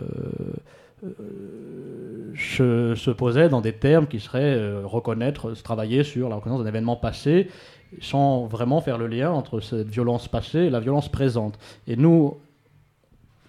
[1.04, 6.62] euh, se, se posait dans des termes qui seraient reconnaître, se travailler sur la reconnaissance
[6.62, 7.48] d'un événement passé,
[8.00, 11.58] sans vraiment faire le lien entre cette violence passée et la violence présente.
[11.86, 12.34] Et nous,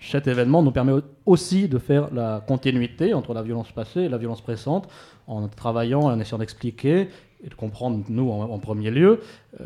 [0.10, 4.10] cet événement nous permet au- aussi de faire la continuité entre la violence passée et
[4.10, 4.90] la violence présente,
[5.28, 7.08] en travaillant et en essayant d'expliquer
[7.46, 9.20] et de comprendre, nous, en, premier lieu,
[9.60, 9.66] euh,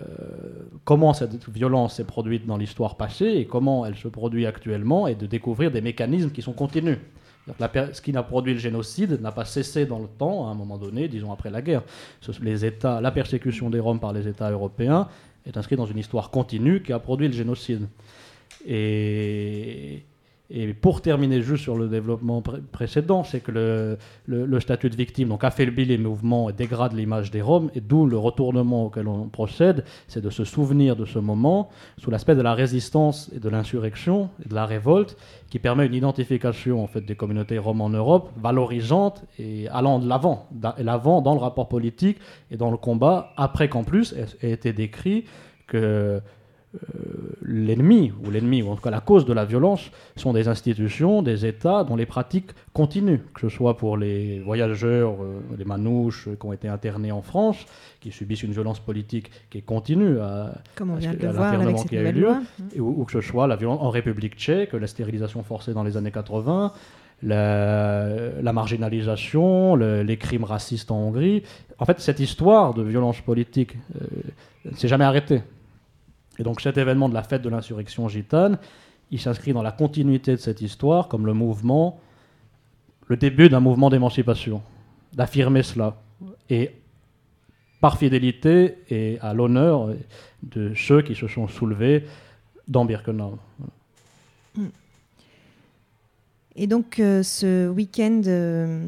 [0.83, 5.13] comment cette violence s'est produite dans l'histoire passée et comment elle se produit actuellement, et
[5.13, 6.97] de découvrir des mécanismes qui sont continus.
[7.93, 10.77] Ce qui n'a produit le génocide n'a pas cessé dans le temps, à un moment
[10.77, 11.83] donné, disons après la guerre.
[12.41, 15.07] Les États, la persécution des Roms par les États européens
[15.45, 17.87] est inscrite dans une histoire continue qui a produit le génocide.
[18.65, 20.03] Et,
[20.49, 25.29] et pour terminer juste sur le développement pré- précédent, c'est que le, statut de victime
[25.29, 29.27] donc affaiblit les mouvements et dégrade l'image des Roms, et d'où le retournement auquel on
[29.27, 33.49] procède, c'est de se souvenir de ce moment sous l'aspect de la résistance et de
[33.49, 35.17] l'insurrection et de la révolte,
[35.49, 40.07] qui permet une identification en fait des communautés roms en Europe, valorisante et allant de
[40.07, 42.19] l'avant, l'avant dans le rapport politique
[42.51, 45.25] et dans le combat, après qu'en plus ait été décrit
[45.67, 46.21] que
[47.41, 51.21] l'ennemi, ou l'ennemi, ou en tout cas la cause de la violence, sont des institutions,
[51.21, 56.27] des États dont les pratiques continuent, que ce soit pour les voyageurs, euh, les manouches
[56.27, 57.65] euh, qui ont été internés en France,
[58.01, 61.77] qui subissent une violence politique qui est continue à, Comme on de à voir avec
[61.79, 62.41] cette qui a eu lieu, loi.
[62.75, 65.83] et ou, ou que ce soit la violence en République tchèque, la stérilisation forcée dans
[65.83, 66.73] les années 80,
[67.23, 68.09] la,
[68.41, 71.43] la marginalisation, le- les crimes racistes en Hongrie.
[71.79, 74.05] En fait, cette histoire de violence politique euh,
[74.71, 75.41] ne s'est jamais arrêtée.
[76.39, 78.57] Et donc cet événement de la fête de l'insurrection gitane,
[79.11, 81.99] il s'inscrit dans la continuité de cette histoire comme le mouvement,
[83.07, 84.61] le début d'un mouvement d'émancipation,
[85.13, 85.95] d'affirmer cela.
[86.49, 86.71] Et
[87.79, 89.89] par fidélité et à l'honneur
[90.43, 92.05] de ceux qui se sont soulevés
[92.67, 93.37] dans Birkenau.
[96.59, 98.83] Et donc, euh, ce week-end euh,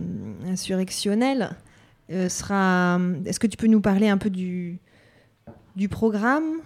[0.47, 1.52] insurrectionnel
[2.10, 3.00] euh, sera.
[3.26, 4.80] Est-ce que tu peux nous parler un peu du,
[5.89, 6.62] programme?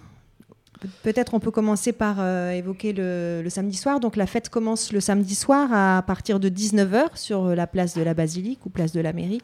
[1.03, 3.99] Peut-être on peut commencer par euh, évoquer le, samedi soir.
[3.99, 8.01] Donc, la fête commence le samedi soir à partir de 19h sur la place de
[8.01, 9.41] la Basilique ou place de la mairie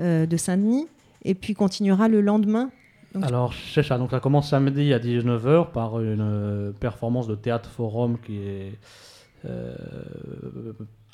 [0.00, 0.88] euh, de Saint-Denis
[1.24, 2.70] et puis continuera le lendemain.
[3.20, 3.98] Alors, c'est ça.
[4.22, 8.72] Commence samedi à 19h par une euh, performance de théâtre forum qui est
[9.44, 9.74] euh,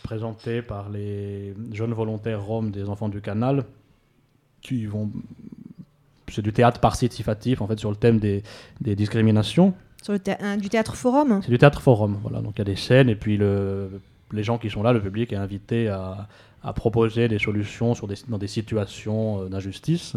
[0.03, 3.65] présentée par les jeunes volontaires roms des Enfants du Canal
[4.61, 5.11] qui vont.
[6.33, 8.43] C'est du théâtre participatif, en fait, sur le thème des,
[8.81, 9.75] des discriminations.
[10.03, 12.41] Sur le thé- un- du théâtre forum C'est du théâtre forum, voilà.
[12.41, 14.01] Donc il y a des scènes et puis le,
[14.33, 16.29] les gens qui sont là, le public est invité à,
[16.63, 20.17] à proposer des solutions sur des, dans des situations euh, d'injustice.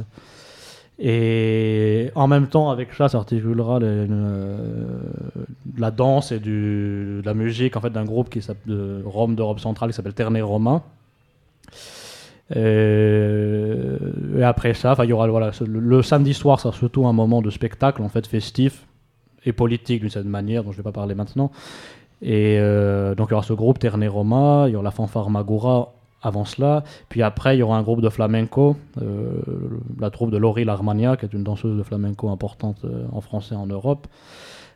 [0.99, 4.99] Et en même temps, avec ça, s'articulera euh,
[5.77, 9.59] la danse et du, de la musique en fait d'un groupe qui de Rome d'Europe
[9.59, 10.83] centrale qui s'appelle Terne Roma.
[12.55, 13.73] Et,
[14.37, 17.49] et après ça, il y aura voilà, le, samedi soir, sera surtout un moment de
[17.49, 18.85] spectacle en fait festif
[19.45, 21.51] et politique d'une certaine manière, dont je ne vais pas parler maintenant.
[22.21, 25.29] Et euh, donc il y aura ce groupe Terne Roma, il y aura la fanfare
[25.29, 29.39] Magura avant cela, puis après il y aura un groupe de flamenco, euh,
[29.99, 33.51] la troupe de Laurie Larmagna, qui est une danseuse de flamenco importante euh, en France
[33.51, 34.07] et en Europe.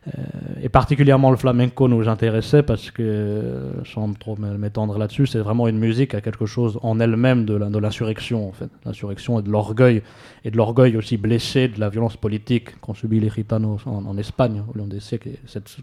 [0.08, 0.22] Euh,
[0.62, 5.80] et particulièrement le flamenco nous intéressait parce que, sans trop m'étendre là-dessus, c'est vraiment une
[5.80, 8.70] musique a quelque chose en elle-même de l'insurrection, en fait.
[8.86, 10.04] L'insurrection et de l'orgueil,
[10.44, 14.64] et de l'orgueil aussi blessé de la violence politique qu'ont subi les gitanos en, Espagne
[14.74, 15.30] au long des siècles.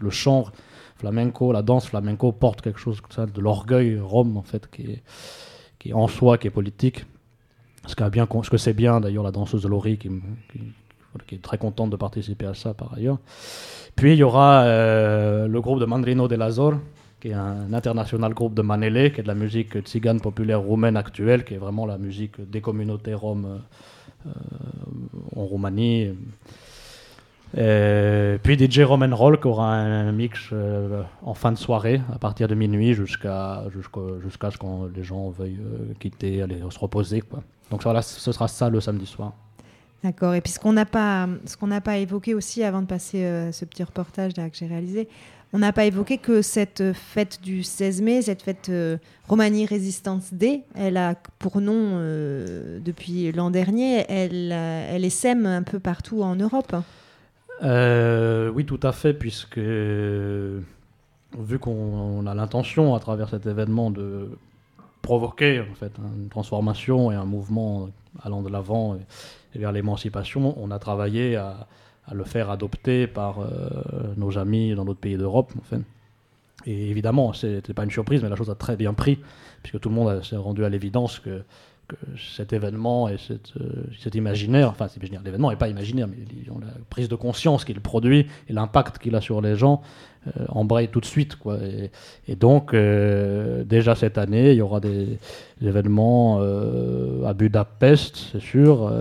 [0.01, 0.45] Le chant
[0.95, 5.01] flamenco, la danse flamenco porte quelque chose comme ça, de l'orgueil rome, en fait, qui
[5.85, 7.05] est, en soi, qui est politique.
[7.85, 10.07] Ce, qu'a bien, ce que c'est bien d'ailleurs la danseuse de Laurie qui,
[10.51, 10.61] qui-
[11.27, 13.17] qui est très contente de participer à ça par ailleurs.
[13.95, 16.73] Puis il y aura euh, le groupe de Mandrino de l'Azor,
[17.19, 20.97] qui est un international groupe de Manele, qui est de la musique tzigane populaire roumaine
[20.97, 23.57] actuelle, qui est vraiment la musique des communautés roms euh,
[24.27, 24.31] euh,
[25.35, 26.11] en Roumanie.
[27.55, 32.17] Et puis DJ Roman Roll qui aura un mix euh, en fin de soirée à
[32.17, 33.63] partir de minuit jusqu'à
[34.23, 37.21] jusqu'à ce que les gens veuillent euh, quitter, aller se reposer.
[37.21, 37.43] Quoi.
[37.69, 39.33] Donc voilà, ce sera ça le samedi soir.
[40.03, 40.33] D'accord.
[40.33, 43.23] Et puis ce qu'on n'a pas, ce qu'on n'a pas évoqué aussi avant de passer
[43.23, 45.07] euh, ce petit reportage que j'ai réalisé,
[45.53, 48.97] on n'a pas évoqué que cette euh, fête du 16 mai, cette fête euh,
[49.27, 55.45] Romanie Resistance Day, elle a pour nom euh, depuis l'an dernier, elle, euh, elle essaime
[55.45, 56.75] un peu partout en Europe.
[57.61, 64.31] Oui, tout à fait, puisque vu qu'on a l'intention à travers cet événement de
[65.01, 67.89] provoquer en fait une transformation et un mouvement
[68.21, 71.67] allant de l'avant et, vers l'émancipation, on a travaillé à,
[72.11, 73.47] le faire adopter par euh,
[74.17, 75.53] nos amis dans d'autres pays d'Europe.
[75.57, 75.81] En fait.
[76.65, 79.19] Et évidemment, c'était pas une surprise, mais la chose a très bien pris,
[79.61, 81.43] puisque tout le monde s'est rendu à l'évidence que,
[81.87, 81.95] que
[82.35, 83.37] cet événement et euh,
[83.99, 86.17] cet imaginaire, enfin, c'est imaginaire, l'événement n'est pas imaginaire, mais
[86.47, 89.81] la prise de conscience qu'il produit et l'impact qu'il a sur les gens
[90.27, 91.35] euh, embraye tout de suite.
[91.35, 91.57] Quoi.
[92.27, 95.19] Et, donc, euh, déjà cette année, il y aura des,
[95.61, 98.91] événements euh, à Budapest, c'est sûr,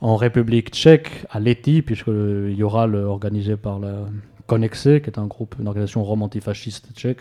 [0.00, 4.04] en République tchèque, à Leti, puisqu'il y aura le, organisé par la
[4.46, 7.20] Conexe, qui est un groupe, une organisation rome antifasciste tchèque,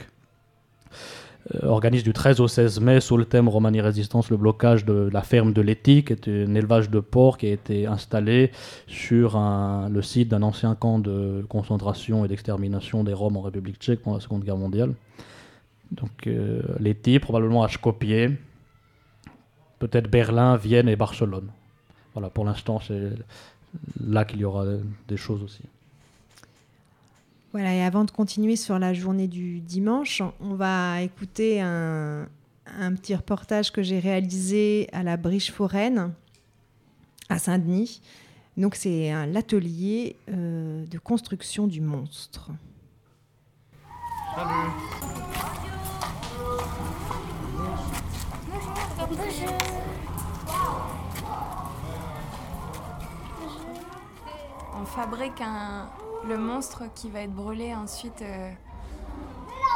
[1.61, 5.21] organise du 13 au 16 mai sous le thème Romanie Résistance le blocage de la
[5.21, 8.51] ferme de Leti, qui est un élevage de porc qui a été installé
[8.87, 14.01] sur le site d'un ancien camp de concentration et d'extermination des Roms en République tchèque
[14.01, 14.93] pendant la Seconde Guerre mondiale.
[15.91, 16.61] Donc euh,
[17.21, 18.31] probablement à Skopje,
[19.79, 21.49] peut-être Berlin, Vienne et Barcelone.
[22.13, 23.11] Voilà, pour l'instant, c'est
[24.05, 24.65] là qu'il y aura
[25.07, 25.63] des choses aussi.
[27.53, 32.27] Voilà, et avant de continuer sur la journée du dimanche, on va écouter un,
[32.65, 36.13] un petit reportage que j'ai réalisé à la Briche Foraine,
[37.29, 38.01] à Saint-Denis.
[38.57, 42.49] Donc, c'est un- l'atelier euh, de construction du monstre.
[54.75, 55.89] On fabrique un,
[56.27, 58.51] le monstre qui va être brûlé ensuite euh,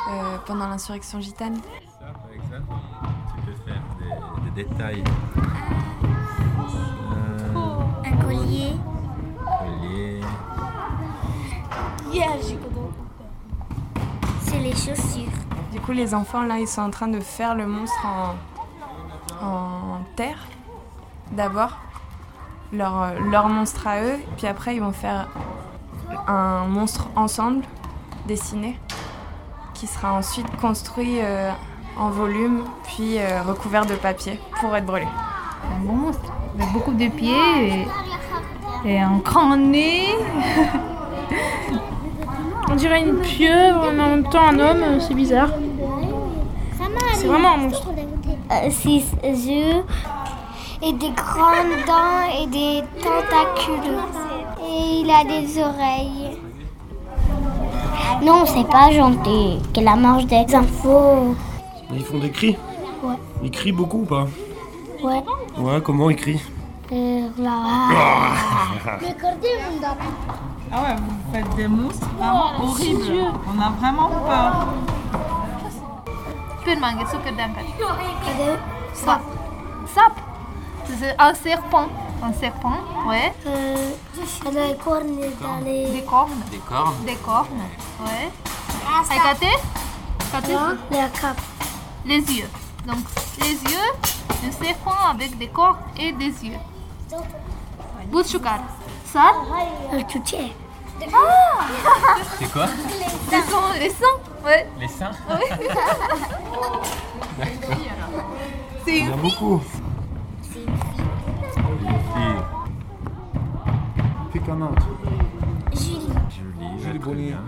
[0.09, 1.55] euh, pendant l'insurrection gitane.
[1.99, 2.73] Ça, par exemple,
[3.35, 5.03] tu peux faire des, des détails.
[7.13, 7.55] Euh,
[8.05, 8.73] Un collier.
[9.59, 10.21] collier.
[14.41, 15.31] C'est les chaussures.
[15.71, 19.99] Du coup, les enfants, là, ils sont en train de faire le monstre en, en
[20.15, 20.39] terre,
[21.31, 21.77] d'abord.
[22.73, 24.17] Leur, leur monstre à eux.
[24.37, 25.27] Puis après, ils vont faire
[26.27, 27.63] un monstre ensemble,
[28.27, 28.79] dessiné,
[29.73, 31.51] qui sera ensuite construit euh,
[31.97, 35.07] en volume, puis euh, recouvert de papier pour être brûlé.
[35.75, 37.85] un monstre avec beaucoup de pieds
[38.85, 40.07] et, et un grand nez.
[42.69, 45.49] On dirait une pieuvre, mais en même temps un homme, c'est bizarre.
[47.13, 47.87] C'est vraiment un monstre.
[48.51, 49.83] Euh, six yeux
[50.81, 54.26] et des grandes dents et des tentacules.
[55.07, 56.37] Il a des oreilles.
[58.21, 59.57] Non, c'est pas gentil.
[59.73, 61.33] Qu'elle a mange des infos.
[61.93, 62.57] Ils font des cris
[63.01, 63.15] Ouais.
[63.41, 64.27] Ils crient beaucoup ou pas
[65.01, 65.23] Ouais.
[65.57, 66.41] Ouais, comment ils crient
[66.91, 67.51] Euh, là.
[70.73, 73.31] Ah ouais, vous faites des monstres vraiment horribles.
[73.47, 74.67] On a vraiment peur.
[78.93, 79.21] Sap.
[79.85, 80.11] Sap.
[80.99, 81.87] C'est un serpent.
[82.23, 82.73] Un serpent,
[83.07, 83.31] ouais.
[83.45, 83.91] Euh,
[84.51, 85.85] des cornes dans les...
[85.91, 86.31] Des cornes.
[86.49, 87.05] Des cornes.
[87.05, 87.61] Des cornes,
[88.01, 88.29] ouais.
[88.87, 89.13] Ah, ça.
[89.13, 89.51] Hai kate?
[90.31, 90.49] Kate?
[90.49, 91.39] Non, la cape.
[92.05, 92.49] Les yeux.
[92.87, 92.97] Donc,
[93.39, 93.91] les yeux
[94.43, 96.57] du serpent avec des cornes et des yeux.
[98.07, 98.59] Bouche choucar.
[99.05, 99.31] Ça?
[99.93, 100.53] Le toutier.
[101.13, 101.65] Ah
[102.39, 102.65] C'est quoi?
[103.31, 104.67] Les sons, les sons, ouais.
[104.79, 105.11] Les seins?
[105.29, 105.45] Oui.
[108.85, 109.61] C'est Il y en a une beaucoup.
[110.51, 110.65] Fille.
[114.57, 114.81] Piquante.
[115.71, 115.99] Julie.
[116.31, 116.83] Julie.
[116.83, 117.27] Julie très Bonnet.
[117.27, 117.43] bien.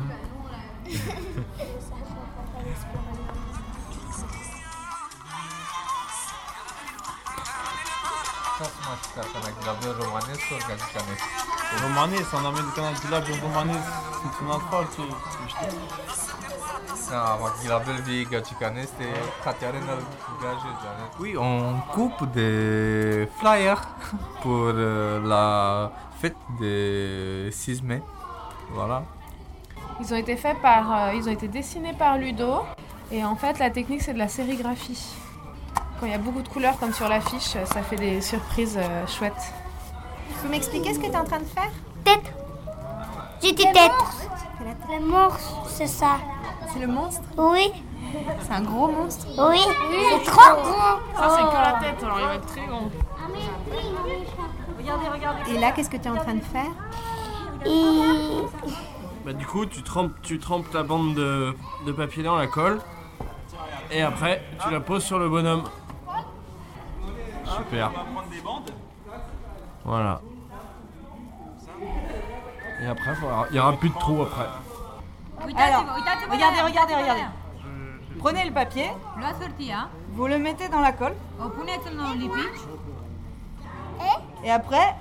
[11.82, 13.88] Romanesc, am american gilabel romanesc,
[14.22, 14.98] sunt un alt?
[17.12, 17.38] Ah,
[18.30, 19.04] Gachican este
[19.44, 19.98] Katiarena
[21.20, 23.88] Oui, on coupe des flyers
[24.42, 28.02] pour euh, la fête de 6 mai.
[28.72, 29.04] Voilà.
[30.02, 32.62] Ils ont été faits par, euh, ils ont été dessinés par Ludo.
[33.12, 35.16] Et en fait, la technique, c'est de la sérigraphie.
[36.00, 39.08] Quand il y a beaucoup de couleurs comme sur l'affiche, ça fait des surprises euh,
[39.08, 39.54] chouettes.
[40.30, 41.72] Tu peux m'expliquer ce que tu es en train de faire?
[42.06, 42.34] Tête.
[43.42, 43.92] J'ai dit tête.
[44.90, 46.18] Le monstre, c'est ça.
[46.72, 47.22] C'est le monstre?
[47.38, 47.72] Oui.
[48.42, 49.26] C'est un gros monstre?
[49.38, 49.60] Oui.
[49.60, 51.00] C'est trop gros.
[51.16, 52.90] Ça, c'est que la tête, alors il va être très grand.
[54.80, 55.52] Regardez, regardez.
[55.52, 56.72] Et là, qu'est-ce que tu es en train de faire
[57.66, 58.46] Et...
[59.26, 61.54] Bah, du coup, tu trempes, tu trempes ta bande de,
[61.86, 62.80] de papier dans la colle.
[63.92, 65.64] Et après, tu la poses sur le bonhomme.
[67.46, 67.92] Super.
[69.84, 70.22] Voilà.
[72.82, 73.14] Et après,
[73.50, 74.48] il n'y aura plus de trous après.
[75.58, 75.86] Alors,
[76.32, 77.26] regardez, regardez, regardez.
[78.20, 78.90] Prenez le papier,
[80.12, 81.16] vous le mettez dans la colle,
[84.44, 84.96] et après,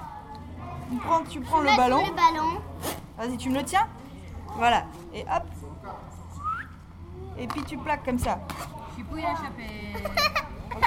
[0.90, 2.04] tu prends, tu prends le ballon.
[2.06, 2.60] le ballon.
[3.18, 3.86] Vas-y, tu me le tiens
[4.56, 4.84] Voilà,
[5.14, 5.42] et hop.
[7.38, 8.38] Et puis tu plaques comme ça.
[10.76, 10.84] Ok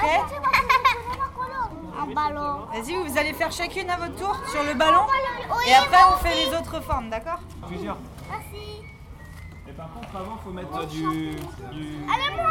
[2.00, 2.66] Un ballon.
[2.72, 5.02] Vas-y, vous allez faire chacune à votre tour sur le ballon.
[5.50, 6.50] Oui, Et après, moi on fait aussi.
[6.50, 7.96] les autres formes, d'accord Plusieurs.
[8.30, 8.82] Merci.
[9.68, 11.02] Et par contre, avant, faut mettre du.
[11.02, 11.36] du...
[12.08, 12.50] Allez, moi.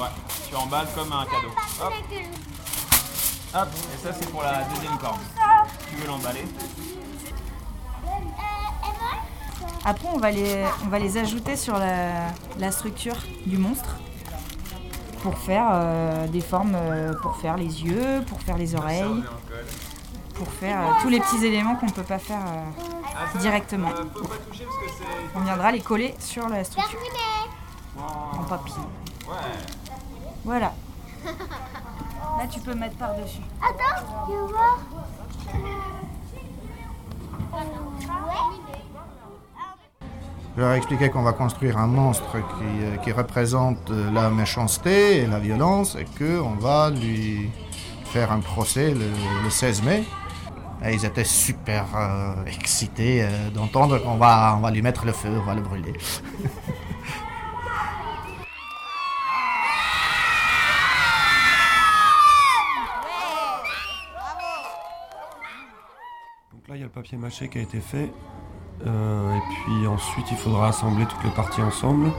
[0.00, 0.08] Ouais,
[0.48, 1.48] tu emballes comme un cadeau.
[1.82, 1.92] Hop,
[3.54, 5.20] hop, et ça c'est pour la deuxième corde.
[5.90, 6.44] Tu veux l'emballer
[9.84, 12.28] Après, on va les, on va les ajouter sur la,
[12.58, 13.96] la structure du monstre
[15.22, 19.24] pour faire euh, des formes, euh, pour faire les yeux, pour faire les oreilles,
[20.34, 23.90] pour faire euh, tous les petits éléments qu'on ne peut pas faire euh, directement.
[25.34, 26.98] On viendra les coller sur la structure
[27.98, 28.82] en papier.
[30.44, 30.74] Voilà.
[32.42, 33.38] Là, tu peux mettre par-dessus.
[33.60, 34.78] Attends, tu veux voir
[40.56, 44.28] Je leur ai expliqué qu'on va construire un monstre qui, euh, qui représente euh, la
[44.28, 47.48] méchanceté et la violence et qu'on va lui
[48.06, 49.08] faire un procès le,
[49.44, 50.02] le 16 mai.
[50.84, 55.12] Et ils étaient super euh, excités euh, d'entendre qu'on va, on va lui mettre le
[55.12, 55.92] feu, on va le brûler.
[66.52, 68.12] Donc là, il le papier mâché qui a été fait.
[68.86, 72.10] Euh, et puis ensuite, il faudra assembler toutes les parties ensemble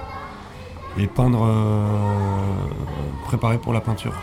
[0.98, 2.48] et peindre, euh,
[3.26, 4.14] préparer pour la peinture.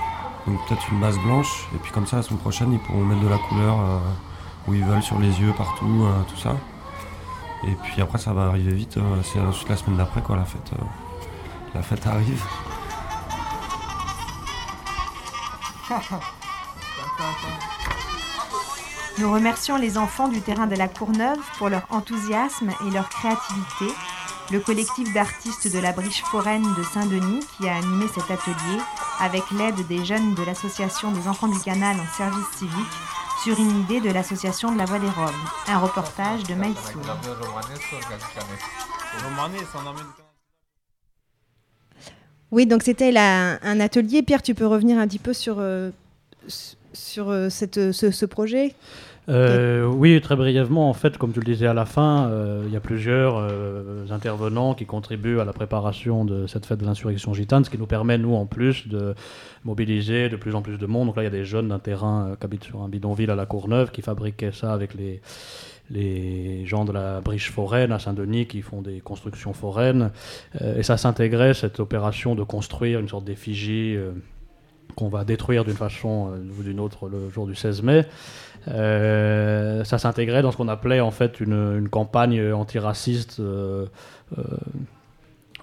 [0.47, 1.68] Donc peut-être une base blanche.
[1.74, 3.99] Et puis comme ça, la semaine prochaine, ils pourront mettre de la couleur euh,
[4.68, 6.57] où ils veulent, sur les yeux, partout, tout ça.
[7.66, 8.99] Et puis après, ça va arriver vite.
[9.22, 10.72] C'est ensuite la semaine d'après, quoi, la fête.
[11.74, 12.43] la fête arrive.
[19.20, 23.94] Nous remercions les enfants du terrain de la Courneuve pour leur enthousiasme et leur créativité,
[24.50, 28.78] le collectif d'artistes de la Briche foraine de Saint-Denis qui a animé cet atelier
[29.18, 32.72] avec l'aide des jeunes de l'association des enfants du canal en service civique
[33.44, 35.34] sur une idée de l'association de la Voix des Roms.
[35.68, 36.80] Un reportage de américain.
[42.50, 44.22] Oui, donc c'était un atelier.
[44.22, 45.90] Pierre, tu peux revenir un petit peu sur, euh,
[46.94, 48.74] sur euh, ce, ce projet?
[49.30, 52.72] Euh, oui, très brièvement, en fait, comme tu le disais à la fin, euh, il
[52.72, 57.32] y a plusieurs euh, intervenants qui contribuent à la préparation de cette fête de l'insurrection
[57.32, 59.14] gitane, ce qui nous permet, nous, en plus, de
[59.64, 61.06] mobiliser de plus en plus de monde.
[61.06, 63.36] Donc là, il y a des jeunes d'un terrain qui habitent sur un bidonville à
[63.36, 65.20] la Courneuve qui fabriquaient ça avec les,
[65.90, 70.10] les gens de la Briche foraine à Saint-Denis qui font des constructions foraines.
[70.76, 73.96] Et ça s'intégrait, cette opération de construire une sorte d'effigie.
[74.96, 78.06] qu'on va détruire d'une façon ou d'une autre le jour du 16 mai.
[78.68, 83.86] Euh, ça s'intégrait dans ce qu'on appelait en fait une, campagne antiraciste euh,
[84.38, 84.42] euh,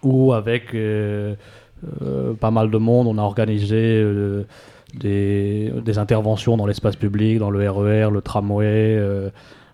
[0.03, 0.75] où avec
[2.41, 4.03] pas mal de monde on a organisé
[4.95, 8.99] des, interventions dans l'espace public, dans le RER, le tramway.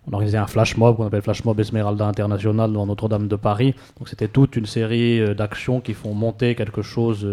[0.08, 3.36] on a organisé un flash mob qu'on appelle Flash Mob Esmeralda International dans Notre-Dame de
[3.36, 3.74] Paris.
[4.00, 7.28] Donc c'était toute une série d'actions qui font monter quelque chose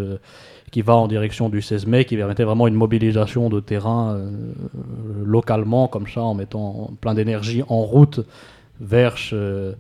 [0.71, 4.31] qui va en direction du 16 mai, qui permettait vraiment une mobilisation de terrain euh,
[5.25, 8.21] localement, comme ça, en mettant plein d'énergie en route
[8.81, 9.75] vers ce-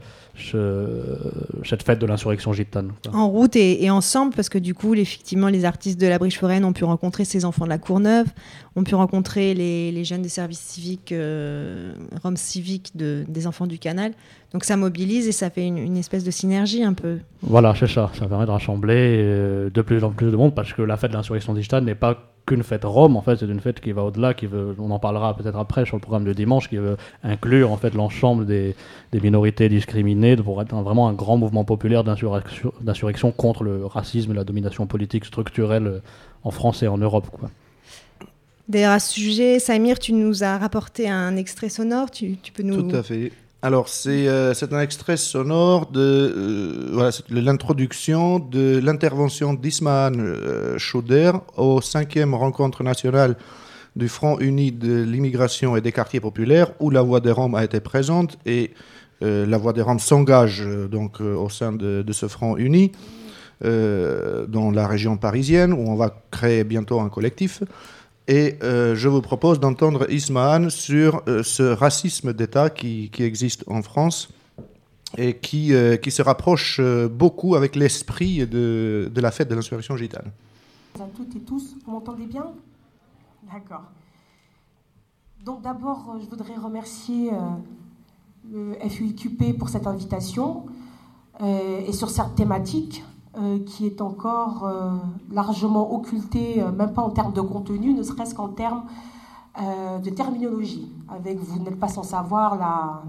[1.64, 2.92] cette fête de l'insurrection gitane.
[3.12, 6.38] En route et, et ensemble, parce que du coup, effectivement, les artistes de la Briche
[6.38, 8.26] Foraine ont pu rencontrer ces enfants de la Courneuve,
[8.76, 13.66] ont pu rencontrer les, les jeunes des services civiques, euh, Rome civiques de- des enfants
[13.66, 14.12] du canal.
[14.52, 17.18] Donc ça mobilise et ça fait une, une espèce de synergie un peu.
[17.42, 18.10] Voilà, c'est ça.
[18.18, 21.10] Ça permet de rassembler euh, de plus en plus de monde parce que la fête
[21.12, 23.16] de l'insurrection digitale n'est pas qu'une fête Rome.
[23.16, 25.84] En fait, c'est une fête qui va au-delà, qui veut, on en parlera peut-être après
[25.86, 28.74] sur le programme de dimanche, qui veut inclure en fait l'ensemble des,
[29.12, 33.86] des minorités discriminées pour être un- vraiment un grand mouvement populaire d'insurrection d'insurrection contre le
[33.86, 36.00] racisme et la domination politique structurelle euh,
[36.44, 37.28] en France et en Europe.
[37.32, 37.50] Quoi.
[38.68, 42.10] D'ailleurs, à ce sujet, Samir, tu nous as rapporté un extrait sonore.
[42.10, 42.82] Tu, tu peux nous.
[42.90, 43.32] Tout à fait.
[43.62, 51.32] Alors, c'est euh, c'est un extrait sonore de euh, l'introduction de l'intervention d'Ismaël euh, Chauder
[51.58, 53.36] au cinquième rencontre nationale
[53.96, 57.62] du Front uni de l'immigration et des quartiers populaires, où la Voix des Roms a
[57.62, 58.72] été présente et
[59.20, 62.92] la Voix des Roms s'engage donc au sein de, ce Front uni
[63.62, 67.62] dans la région parisienne, où on va créer bientôt un collectif.
[68.30, 73.82] Et euh, je vous propose d'entendre Ismahan sur euh, ce racisme d'État qui, existe en
[73.82, 74.28] France
[75.18, 80.30] et qui, euh, se rapproche beaucoup avec l'esprit de, la fête de l'insurrection gitane.
[80.94, 81.74] à toutes et tous.
[81.84, 82.46] Vous m'entendez bien?
[83.52, 83.82] D'accord.
[85.44, 87.32] Donc d'abord, je voudrais remercier
[88.52, 90.66] le FUIQP pour cette invitation
[91.42, 93.02] et sur cette thématique
[93.38, 94.90] euh, qui est encore euh,
[95.30, 98.82] largement occultée, euh, même pas en termes de contenu, ne serait-ce qu'en termes
[99.60, 100.90] euh, de terminologie.
[101.08, 103.02] Avec, vous n'êtes pas sans savoir, la,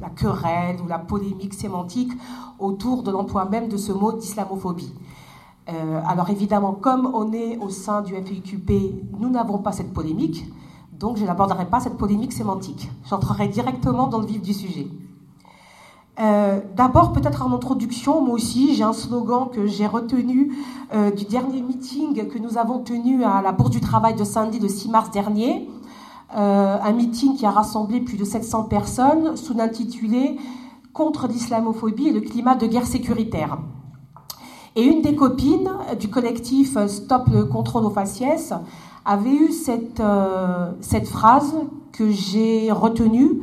[0.00, 2.10] la, querelle ou la polémique sémantique
[2.58, 4.92] autour de l'emploi même de ce mot d'islamophobie.
[6.04, 8.72] Alors évidemment, comme on est au sein du FIQP,
[9.20, 10.44] nous n'avons pas cette polémique,
[10.92, 12.90] donc je n'aborderai pas cette polémique sémantique.
[13.08, 14.88] J'entrerai directement dans le vif du sujet.
[16.20, 20.52] Euh, D'abord, peut-être en introduction, moi aussi, j'ai un slogan que j'ai retenu
[20.92, 24.60] euh, du dernier meeting que nous avons tenu à la Bourse du Travail de Saint-Denis
[24.60, 25.68] le 6 mars dernier.
[26.36, 30.38] Euh, un meeting qui a rassemblé plus de 700 personnes sous l'intitulé
[30.92, 33.56] Contre l'islamophobie et le climat de guerre sécuritaire.
[34.76, 38.52] Et une des copines du collectif Stop le contrôle aux faciès
[39.06, 40.02] avait eu cette,
[40.82, 41.54] cette phrase
[41.92, 43.40] que j'ai retenue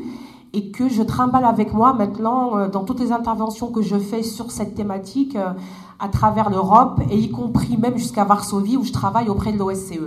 [0.54, 4.24] et que je trimballe avec moi maintenant euh, dans toutes les interventions que je fais
[4.24, 5.54] sur cette thématique euh,
[6.00, 10.00] à travers l'Europe et y compris même jusqu'à Varsovie où je travaille auprès de l'OSCE.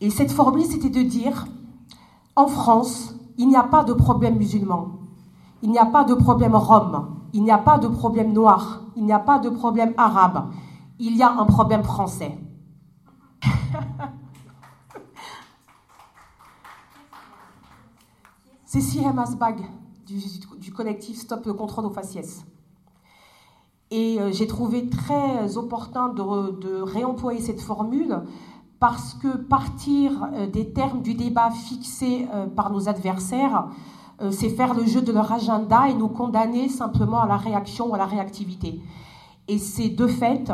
[0.00, 1.46] Et cette formule, c'était de dire,
[2.34, 4.88] en France, il n'y a pas de problème musulman,
[5.62, 9.04] il n'y a pas de problème rome, il n'y a pas de problème noir, il
[9.04, 10.48] n'y a pas de problème arabe,
[10.98, 12.38] il y a un problème français.
[18.72, 19.68] C'est Sirem Asbag
[20.06, 20.20] du,
[20.60, 22.44] du collectif Stop le contrôle aux faciès.
[23.90, 28.20] Et euh, j'ai trouvé très opportun de, réemployer cette formule
[28.78, 33.66] parce que partir euh, des termes du débat fixés euh, par nos adversaires,
[34.30, 37.94] c'est faire le jeu de leur agenda et nous condamner simplement à la réaction ou
[37.96, 38.80] à la réactivité.
[39.48, 40.52] Et c'est de fait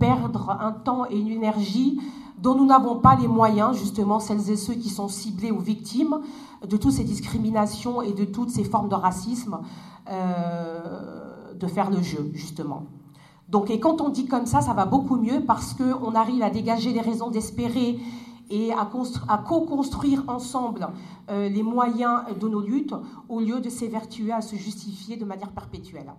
[0.00, 2.00] perdre un temps et une énergie
[2.38, 6.20] dont nous n'avons pas les moyens, justement, celles et ceux qui sont ciblés ou victimes
[6.66, 9.58] de toutes ces discriminations et de toutes ces formes de racisme,
[10.10, 12.84] euh, de faire le jeu, justement.
[13.48, 16.50] Donc, et quand on dit comme ça, ça va beaucoup mieux parce qu'on arrive à
[16.50, 17.98] dégager les raisons d'espérer
[18.50, 20.88] et à, constru- à co-construire ensemble
[21.30, 22.94] euh, les moyens de nos luttes
[23.28, 26.12] au lieu de s'évertuer à se justifier de manière perpétuelle.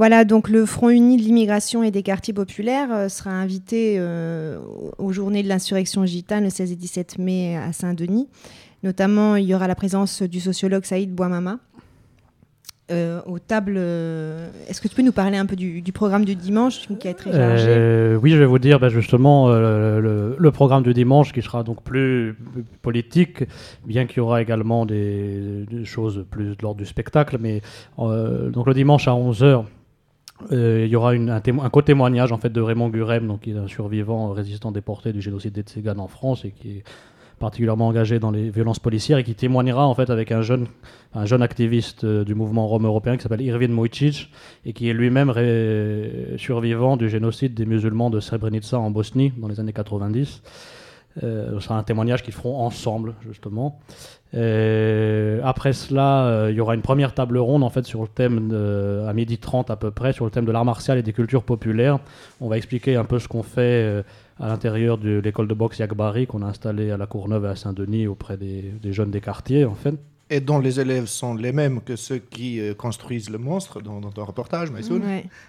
[0.00, 4.58] Voilà, donc le Front uni de l'immigration et des quartiers populaires euh, sera invité euh,
[4.96, 8.26] aux journées de l'insurrection gitane le 16 et 17 mai à Saint-Denis.
[8.82, 11.58] Notamment, il y aura la présence du sociologue Saïd Bouamama.
[12.90, 16.34] Euh, aux tables, euh, est-ce que tu peux nous parler un peu du, programme du
[16.34, 20.94] dimanche qui est très chargé oui, je vais vous dire ben, justement le, programme du
[20.94, 22.38] dimanche qui sera donc plus,
[22.80, 23.44] politique,
[23.84, 27.36] bien qu'il y aura également des, choses plus de l'ordre du spectacle.
[27.38, 27.60] Mais
[27.98, 29.79] donc le dimanche à 11h, Euh,
[30.50, 33.56] il y aura un, témo- un co-témoignage en fait de Raymond Gurem, donc qui est
[33.58, 36.84] un survivant euh, résistant déporté du génocide des Tséganes en France et qui est
[37.38, 40.66] particulièrement engagé dans les violences policières et qui témoignera en fait avec un jeune,
[41.14, 44.30] un jeune activiste euh, du mouvement rome européen qui s'appelle Irvin Mojcic
[44.66, 45.32] et qui est lui-même
[46.36, 50.42] survivant du génocide des musulmans de Srebrenica en Bosnie dans les années 90.
[51.22, 53.80] Euh, ce sera un témoignage qu'ils feront ensemble, justement.
[54.34, 58.08] Euh, après cela, euh, il y aura une première table ronde, en fait, sur le
[58.08, 61.02] thème, de, à midi 30 à peu près, sur le thème de l'art martial et
[61.02, 61.98] des cultures populaires.
[62.40, 64.02] On va expliquer un peu ce qu'on fait euh,
[64.38, 67.56] à l'intérieur de l'école de boxe Yakbari, qu'on a installée à la Courneuve et à
[67.56, 69.94] Saint-Denis auprès des, des jeunes des quartiers, en fait.
[70.32, 74.00] Et dont les élèves sont les mêmes que ceux qui euh, construisent le monstre dans,
[74.00, 75.02] dans ton reportage, Maïsoun.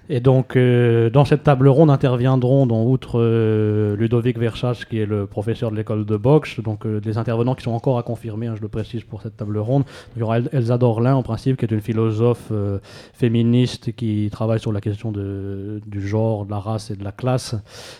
[0.10, 5.06] Et donc, euh, dans cette table ronde interviendront, donc, outre euh, Ludovic Verschas, qui est
[5.06, 8.48] le professeur de l'école de boxe, donc euh, des intervenants qui sont encore à confirmer,
[8.48, 9.84] hein, je le précise pour cette table ronde.
[10.16, 12.80] Il y aura El- Elsa Dorlin, en principe, qui est une philosophe euh,
[13.14, 17.12] féministe qui travaille sur la question de, du genre, de la race et de la
[17.12, 17.56] classe,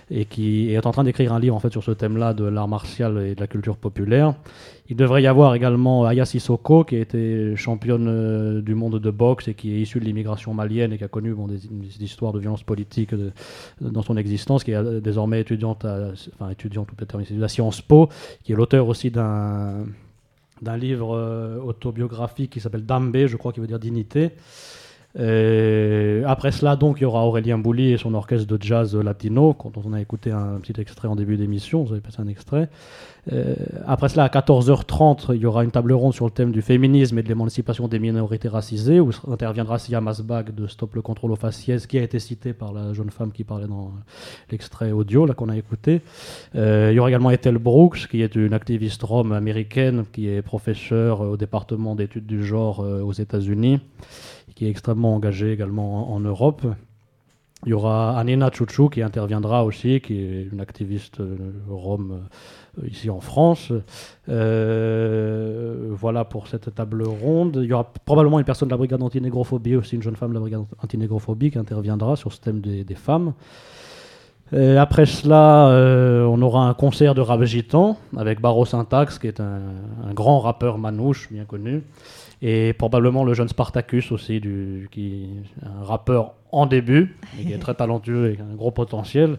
[0.10, 2.68] et qui est en train d'écrire un livre en fait sur ce thème-là de l'art
[2.68, 4.34] martial et de la culture populaire.
[4.92, 9.10] Il devrait y avoir également Aya Sissoko, qui a été championne euh, du monde de
[9.10, 11.62] boxe et qui est issue de l'immigration malienne et qui a connu bon, des,
[12.04, 13.16] histoires de violence politique
[13.80, 17.82] dans son existence, qui est euh, désormais étudiante, à, enfin étudiante ou peut-être à Sciences
[17.82, 18.10] Po,
[18.44, 19.86] qui est l'auteur aussi d'un
[20.62, 24.32] d'un livre euh, autobiographique qui s'appelle Dambe, je crois, qui veut dire dignité.
[25.20, 29.54] Euh, après cela, donc, il y aura Aurélien Bouli et son orchestre de jazz latino,
[29.54, 32.70] quand on a écouté un petit extrait en début d'émission, vous avez passé un extrait.
[33.32, 33.56] Euh,
[33.86, 37.18] après cela, à 14h30, il y aura une table ronde sur le thème du féminisme
[37.20, 41.36] et de l'émancipation des minorités racisées, où interviendra Sia Masbag de Stop le contrôle aux
[41.36, 43.92] faciès, qui a été citée par la jeune femme qui parlait dans
[44.50, 46.02] l'extrait audio là qu'on a écouté.
[46.56, 50.42] Euh, il y aura également Ethel Brooks, qui est une activiste rome américaine, qui est
[50.42, 53.80] professeure au département d'études du genre aux États-Unis,
[54.62, 56.62] qui est extrêmement engagée également en, Europe.
[57.66, 61.36] Il y aura Anina Chouchou qui interviendra aussi, qui est une activiste euh,
[61.68, 62.28] rome
[62.78, 63.74] euh, ici en France.
[64.30, 67.58] Euh, voilà pour cette table ronde.
[67.64, 70.36] Il y aura probablement une personne de la brigade antinégrophobie, aussi une jeune femme de
[70.36, 73.34] la brigade antinégrophobie qui interviendra sur ce thème des, femmes.
[74.78, 75.72] Après cela,
[76.28, 80.78] on aura un concert de rap gitan avec Barreau Syntax, qui est un grand rappeur
[80.78, 81.82] manouche bien connu,
[82.42, 85.28] et probablement le jeune Spartacus aussi, du, qui
[85.64, 89.38] un rappeur en début, qui est très talentueux et a un gros potentiel.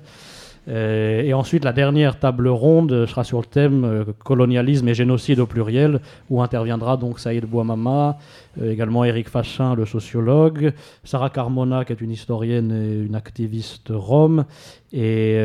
[0.69, 5.41] Euh, et ensuite, la dernière table ronde sera sur le thème euh, colonialisme et génocide
[5.41, 6.01] au pluriel,
[6.31, 8.19] où interviendra donc Saïd Bouamama,
[8.61, 10.73] euh, également Eric Fachin, le sociologue,
[11.03, 14.45] Sarah Carmona, qui est une historienne et une activiste rome,
[14.93, 15.37] et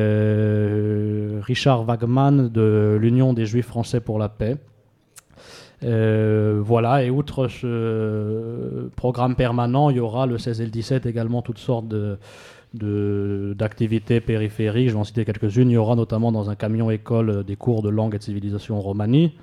[1.42, 4.58] Richard Wagman de l'Union des Juifs français pour la paix.
[5.84, 11.06] Euh, voilà, et outre ce programme permanent, il y aura le 16 et le 17
[11.06, 11.94] également toutes sortes
[12.74, 14.90] d'activités périphériques.
[14.90, 15.70] Je vais en citer quelques-unes.
[15.70, 18.24] Il y aura notamment dans un camion école euh, des cours de langue et de
[18.24, 19.34] civilisation en Romanie.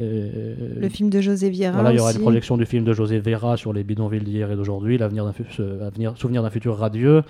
[0.00, 2.16] Euh, Le film de José Vieira Voilà, il y aura aussi.
[2.18, 5.34] une projection du film de José Vera sur les bidonvilles d'hier et d'aujourd'hui, l'avenir d'un
[6.16, 7.22] souvenir d'un futur radieux.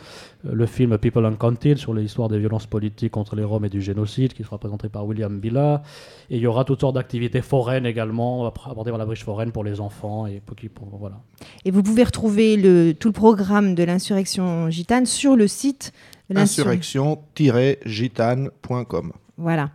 [0.47, 3.81] Euh, Le film People Uncounted sur l'histoire des violences politiques contre les Roms et du
[3.81, 5.83] génocide, qui sera présenté par William Billa.
[6.31, 9.65] Et il y aura toutes sortes d'activités foraines également, abordées par la briche foraine pour
[9.65, 11.21] les enfants et pour qui, pour- voilà.
[11.65, 15.93] Et vous pouvez retrouver le, tout le programme de l'insurrection gitane sur le site
[16.35, 19.13] Insurrection-gitane.com.
[19.39, 19.71] Voilà.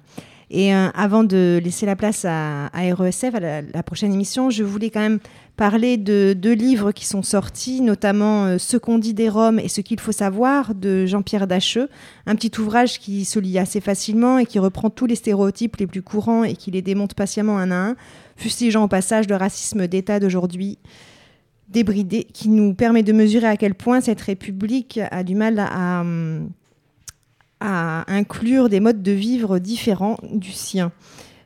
[0.49, 4.63] Et euh, avant de laisser la place à, RESF, à la, la prochaine émission, je
[4.63, 5.19] voulais quand même
[5.57, 9.67] parler de deux livres qui sont sortis, notamment euh, Ce qu'on dit des Roms et
[9.67, 11.89] Ce qu'il faut savoir de Jean-Pierre Dacheux,
[12.27, 15.87] un petit ouvrage qui se lit assez facilement et qui reprend tous les stéréotypes les
[15.87, 17.95] plus courants et qui les démonte patiemment un à un,
[18.37, 20.77] fustigeant au passage le racisme d'État d'aujourd'hui
[21.69, 26.01] débridé, qui nous permet de mesurer à quel point cette République a du mal à,
[26.01, 26.49] hum,
[27.59, 30.91] à inclure des modes de vivre différents du sien.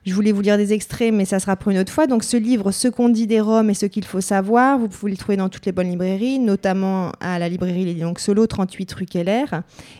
[0.03, 2.07] Je voulais vous lire des extraits, mais ça sera pour une autre fois.
[2.07, 5.11] Donc, ce livre, Ce qu'on dit des Roms et ce qu'il faut savoir, vous pouvez
[5.11, 9.05] le trouver dans toutes les bonnes librairies, notamment à la librairie Les Solo, 38 rue
[9.05, 9.45] Keller.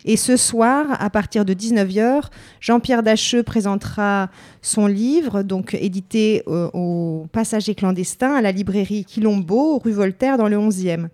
[0.05, 2.23] Et ce soir, à partir de 19h,
[2.59, 4.31] Jean-Pierre Dacheux présentera
[4.63, 10.47] son livre, donc édité euh, au Passager clandestin à la librairie Quilombo, rue Voltaire, dans
[10.47, 11.09] le 11e.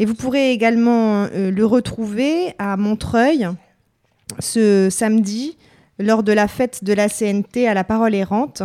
[0.00, 3.48] Et vous pourrez également euh, le retrouver à Montreuil
[4.38, 5.56] ce samedi
[5.98, 8.62] lors de la fête de la CNT à la Parole errante.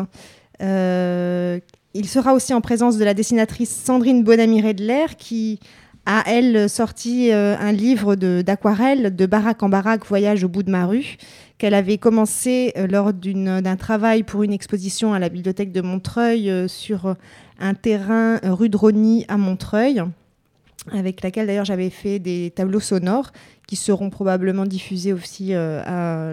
[0.62, 1.60] Euh,
[1.94, 5.60] il sera aussi en présence de la dessinatrice Sandrine Bonamy-Redler qui
[6.06, 10.64] a, elle, sorti euh, un livre de- d'aquarelle de, baraque en baraque, Voyage au bout
[10.64, 11.18] de ma rue,
[11.58, 16.52] qu'elle avait commencé euh, lors d'un travail pour une exposition à la bibliothèque de Montreuil
[16.68, 17.16] sur
[17.60, 18.78] un terrain rue de
[19.28, 20.02] à Montreuil.
[20.94, 23.32] Avec laquelle d'ailleurs j'avais fait des tableaux sonores
[23.68, 26.30] qui seront probablement diffusés aussi euh, à,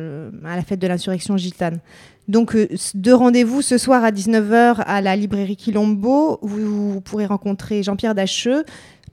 [0.50, 1.80] à la fête de l'insurrection gitane.
[2.28, 6.38] Donc, euh, deux rendez-vous ce soir à 19h à la librairie Quilombo.
[6.42, 8.64] Vous, vous pourrez rencontrer Jean-Pierre Dacheux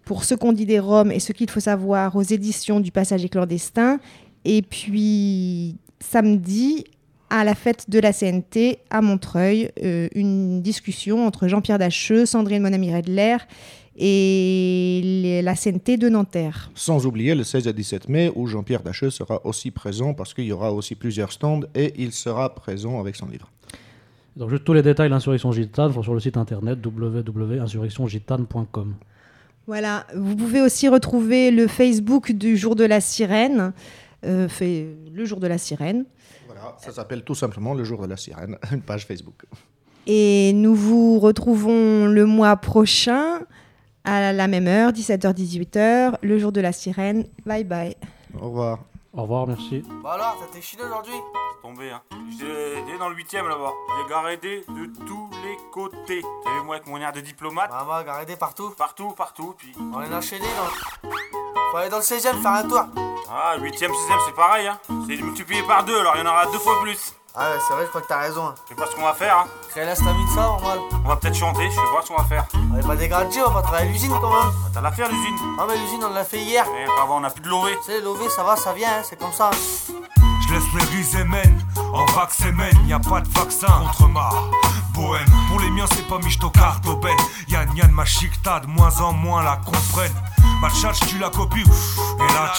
[0.06, 3.30] pour ce qu'on dit des Roms et ce qu'il faut savoir aux éditions du Passager
[3.30, 4.00] clandestin.
[4.46, 6.86] Et puis, samedi,
[7.30, 12.62] à la fête de la CNT à Montreuil, euh, une discussion entre Jean-Pierre Dacheux, Sandrine
[12.62, 13.38] Monami Redler
[13.98, 16.70] et les- la CNT de Nanterre.
[16.76, 20.46] Sans oublier le 16 et 17 mai où Jean-Pierre Dacheux sera aussi présent parce qu'il
[20.46, 23.50] y aura aussi plusieurs stands et il sera présent avec son livre.
[24.36, 28.96] Donc, juste tous les détails de l'insurrection gitane sont sur le site internet www.insurrectiongitane.com.
[29.68, 33.74] Voilà, vous pouvez aussi retrouver le Facebook du jour de la sirène,
[34.26, 36.06] euh, fait le jour de la sirène.
[36.48, 39.46] Voilà, ça s'appelle tout simplement le jour de la sirène, une page Facebook.
[40.06, 43.40] Et nous vous retrouvons le mois prochain
[44.04, 47.28] à la même heure, 17h-18h, le jour de la sirène.
[47.46, 47.96] Bye bye.
[48.40, 48.80] Au revoir.
[49.14, 49.84] Au revoir, merci.
[50.04, 51.14] Bah alors, ça t'es chiné aujourd'hui?
[51.14, 52.02] C'est tombé, hein.
[52.32, 53.72] J'étais dans le 8 là-bas.
[53.96, 56.24] J'ai garédé de tous les côtés.
[56.44, 57.70] T'as vu, moi, avec mon air de diplomate?
[57.70, 58.72] Bah, bah, garédé partout.
[58.76, 59.72] Partout, partout, puis.
[59.80, 61.12] On est enchaîné, donc.
[61.72, 62.86] Faut aller dans le 16ème faire un tour.
[63.30, 64.80] Ah, 8ème, 6ème, c'est pareil, hein.
[65.08, 67.14] C'est multiplié par deux, alors il y en aura deux fois plus.
[67.36, 68.46] Ah ouais, c'est vrai, je crois que t'as raison.
[68.46, 68.56] hein.
[68.64, 69.48] Je sais pas ce qu'on va faire, hein.
[69.70, 70.80] Créer la stamine, ça, normal.
[71.04, 72.46] On va peut-être chanter, je sais pas ce qu'on va faire.
[72.72, 74.54] On est pas dégradé, on va travailler à l'usine quand même.
[74.72, 76.64] T'as la faire, l'usine Ah, mais l'usine, on l'a fait hier.
[76.78, 77.72] Eh, avant, on a plus de lové.
[77.78, 79.50] Tu sais, lové, ça va, ça vient, hein, c'est comme ça.
[80.92, 81.60] Rises mène
[81.94, 84.30] en vax semaine, y a pas de vaccin contre ma
[84.94, 85.26] bohème.
[85.50, 87.18] Pour les miens, c'est pas Michtokar d'aubaine.
[87.48, 90.12] Yann Yann, ma chicta, de moins en moins la comprennent.
[90.62, 92.54] Ma tchatch, tu la copies, et la.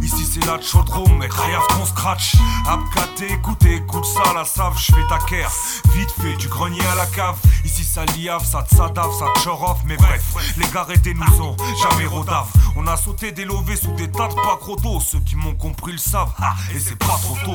[0.00, 2.36] Ici c'est la chaudrome, mec, rien qu'on scratch.
[2.66, 5.50] Abcaté, écoutez, écoute ça, la save, je fais ta care.
[5.92, 7.36] Vite fait, du grenier à la cave.
[7.64, 10.22] Ici ça liave, ça tsadave, ça tchorof, mais bref,
[10.56, 12.46] les gars arrêtés nous ont jamais rodave.
[12.76, 15.00] On a sauté des lovés sous des tas de pas dos.
[15.00, 17.52] Ceux qui m'ont compris le savent, ah, et c'est pas trop tu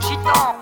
[0.00, 0.56] Cheetah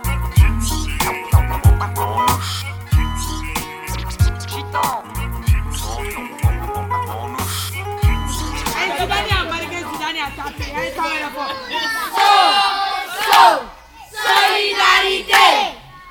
[14.10, 15.46] Solidarité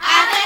[0.02, 0.43] avec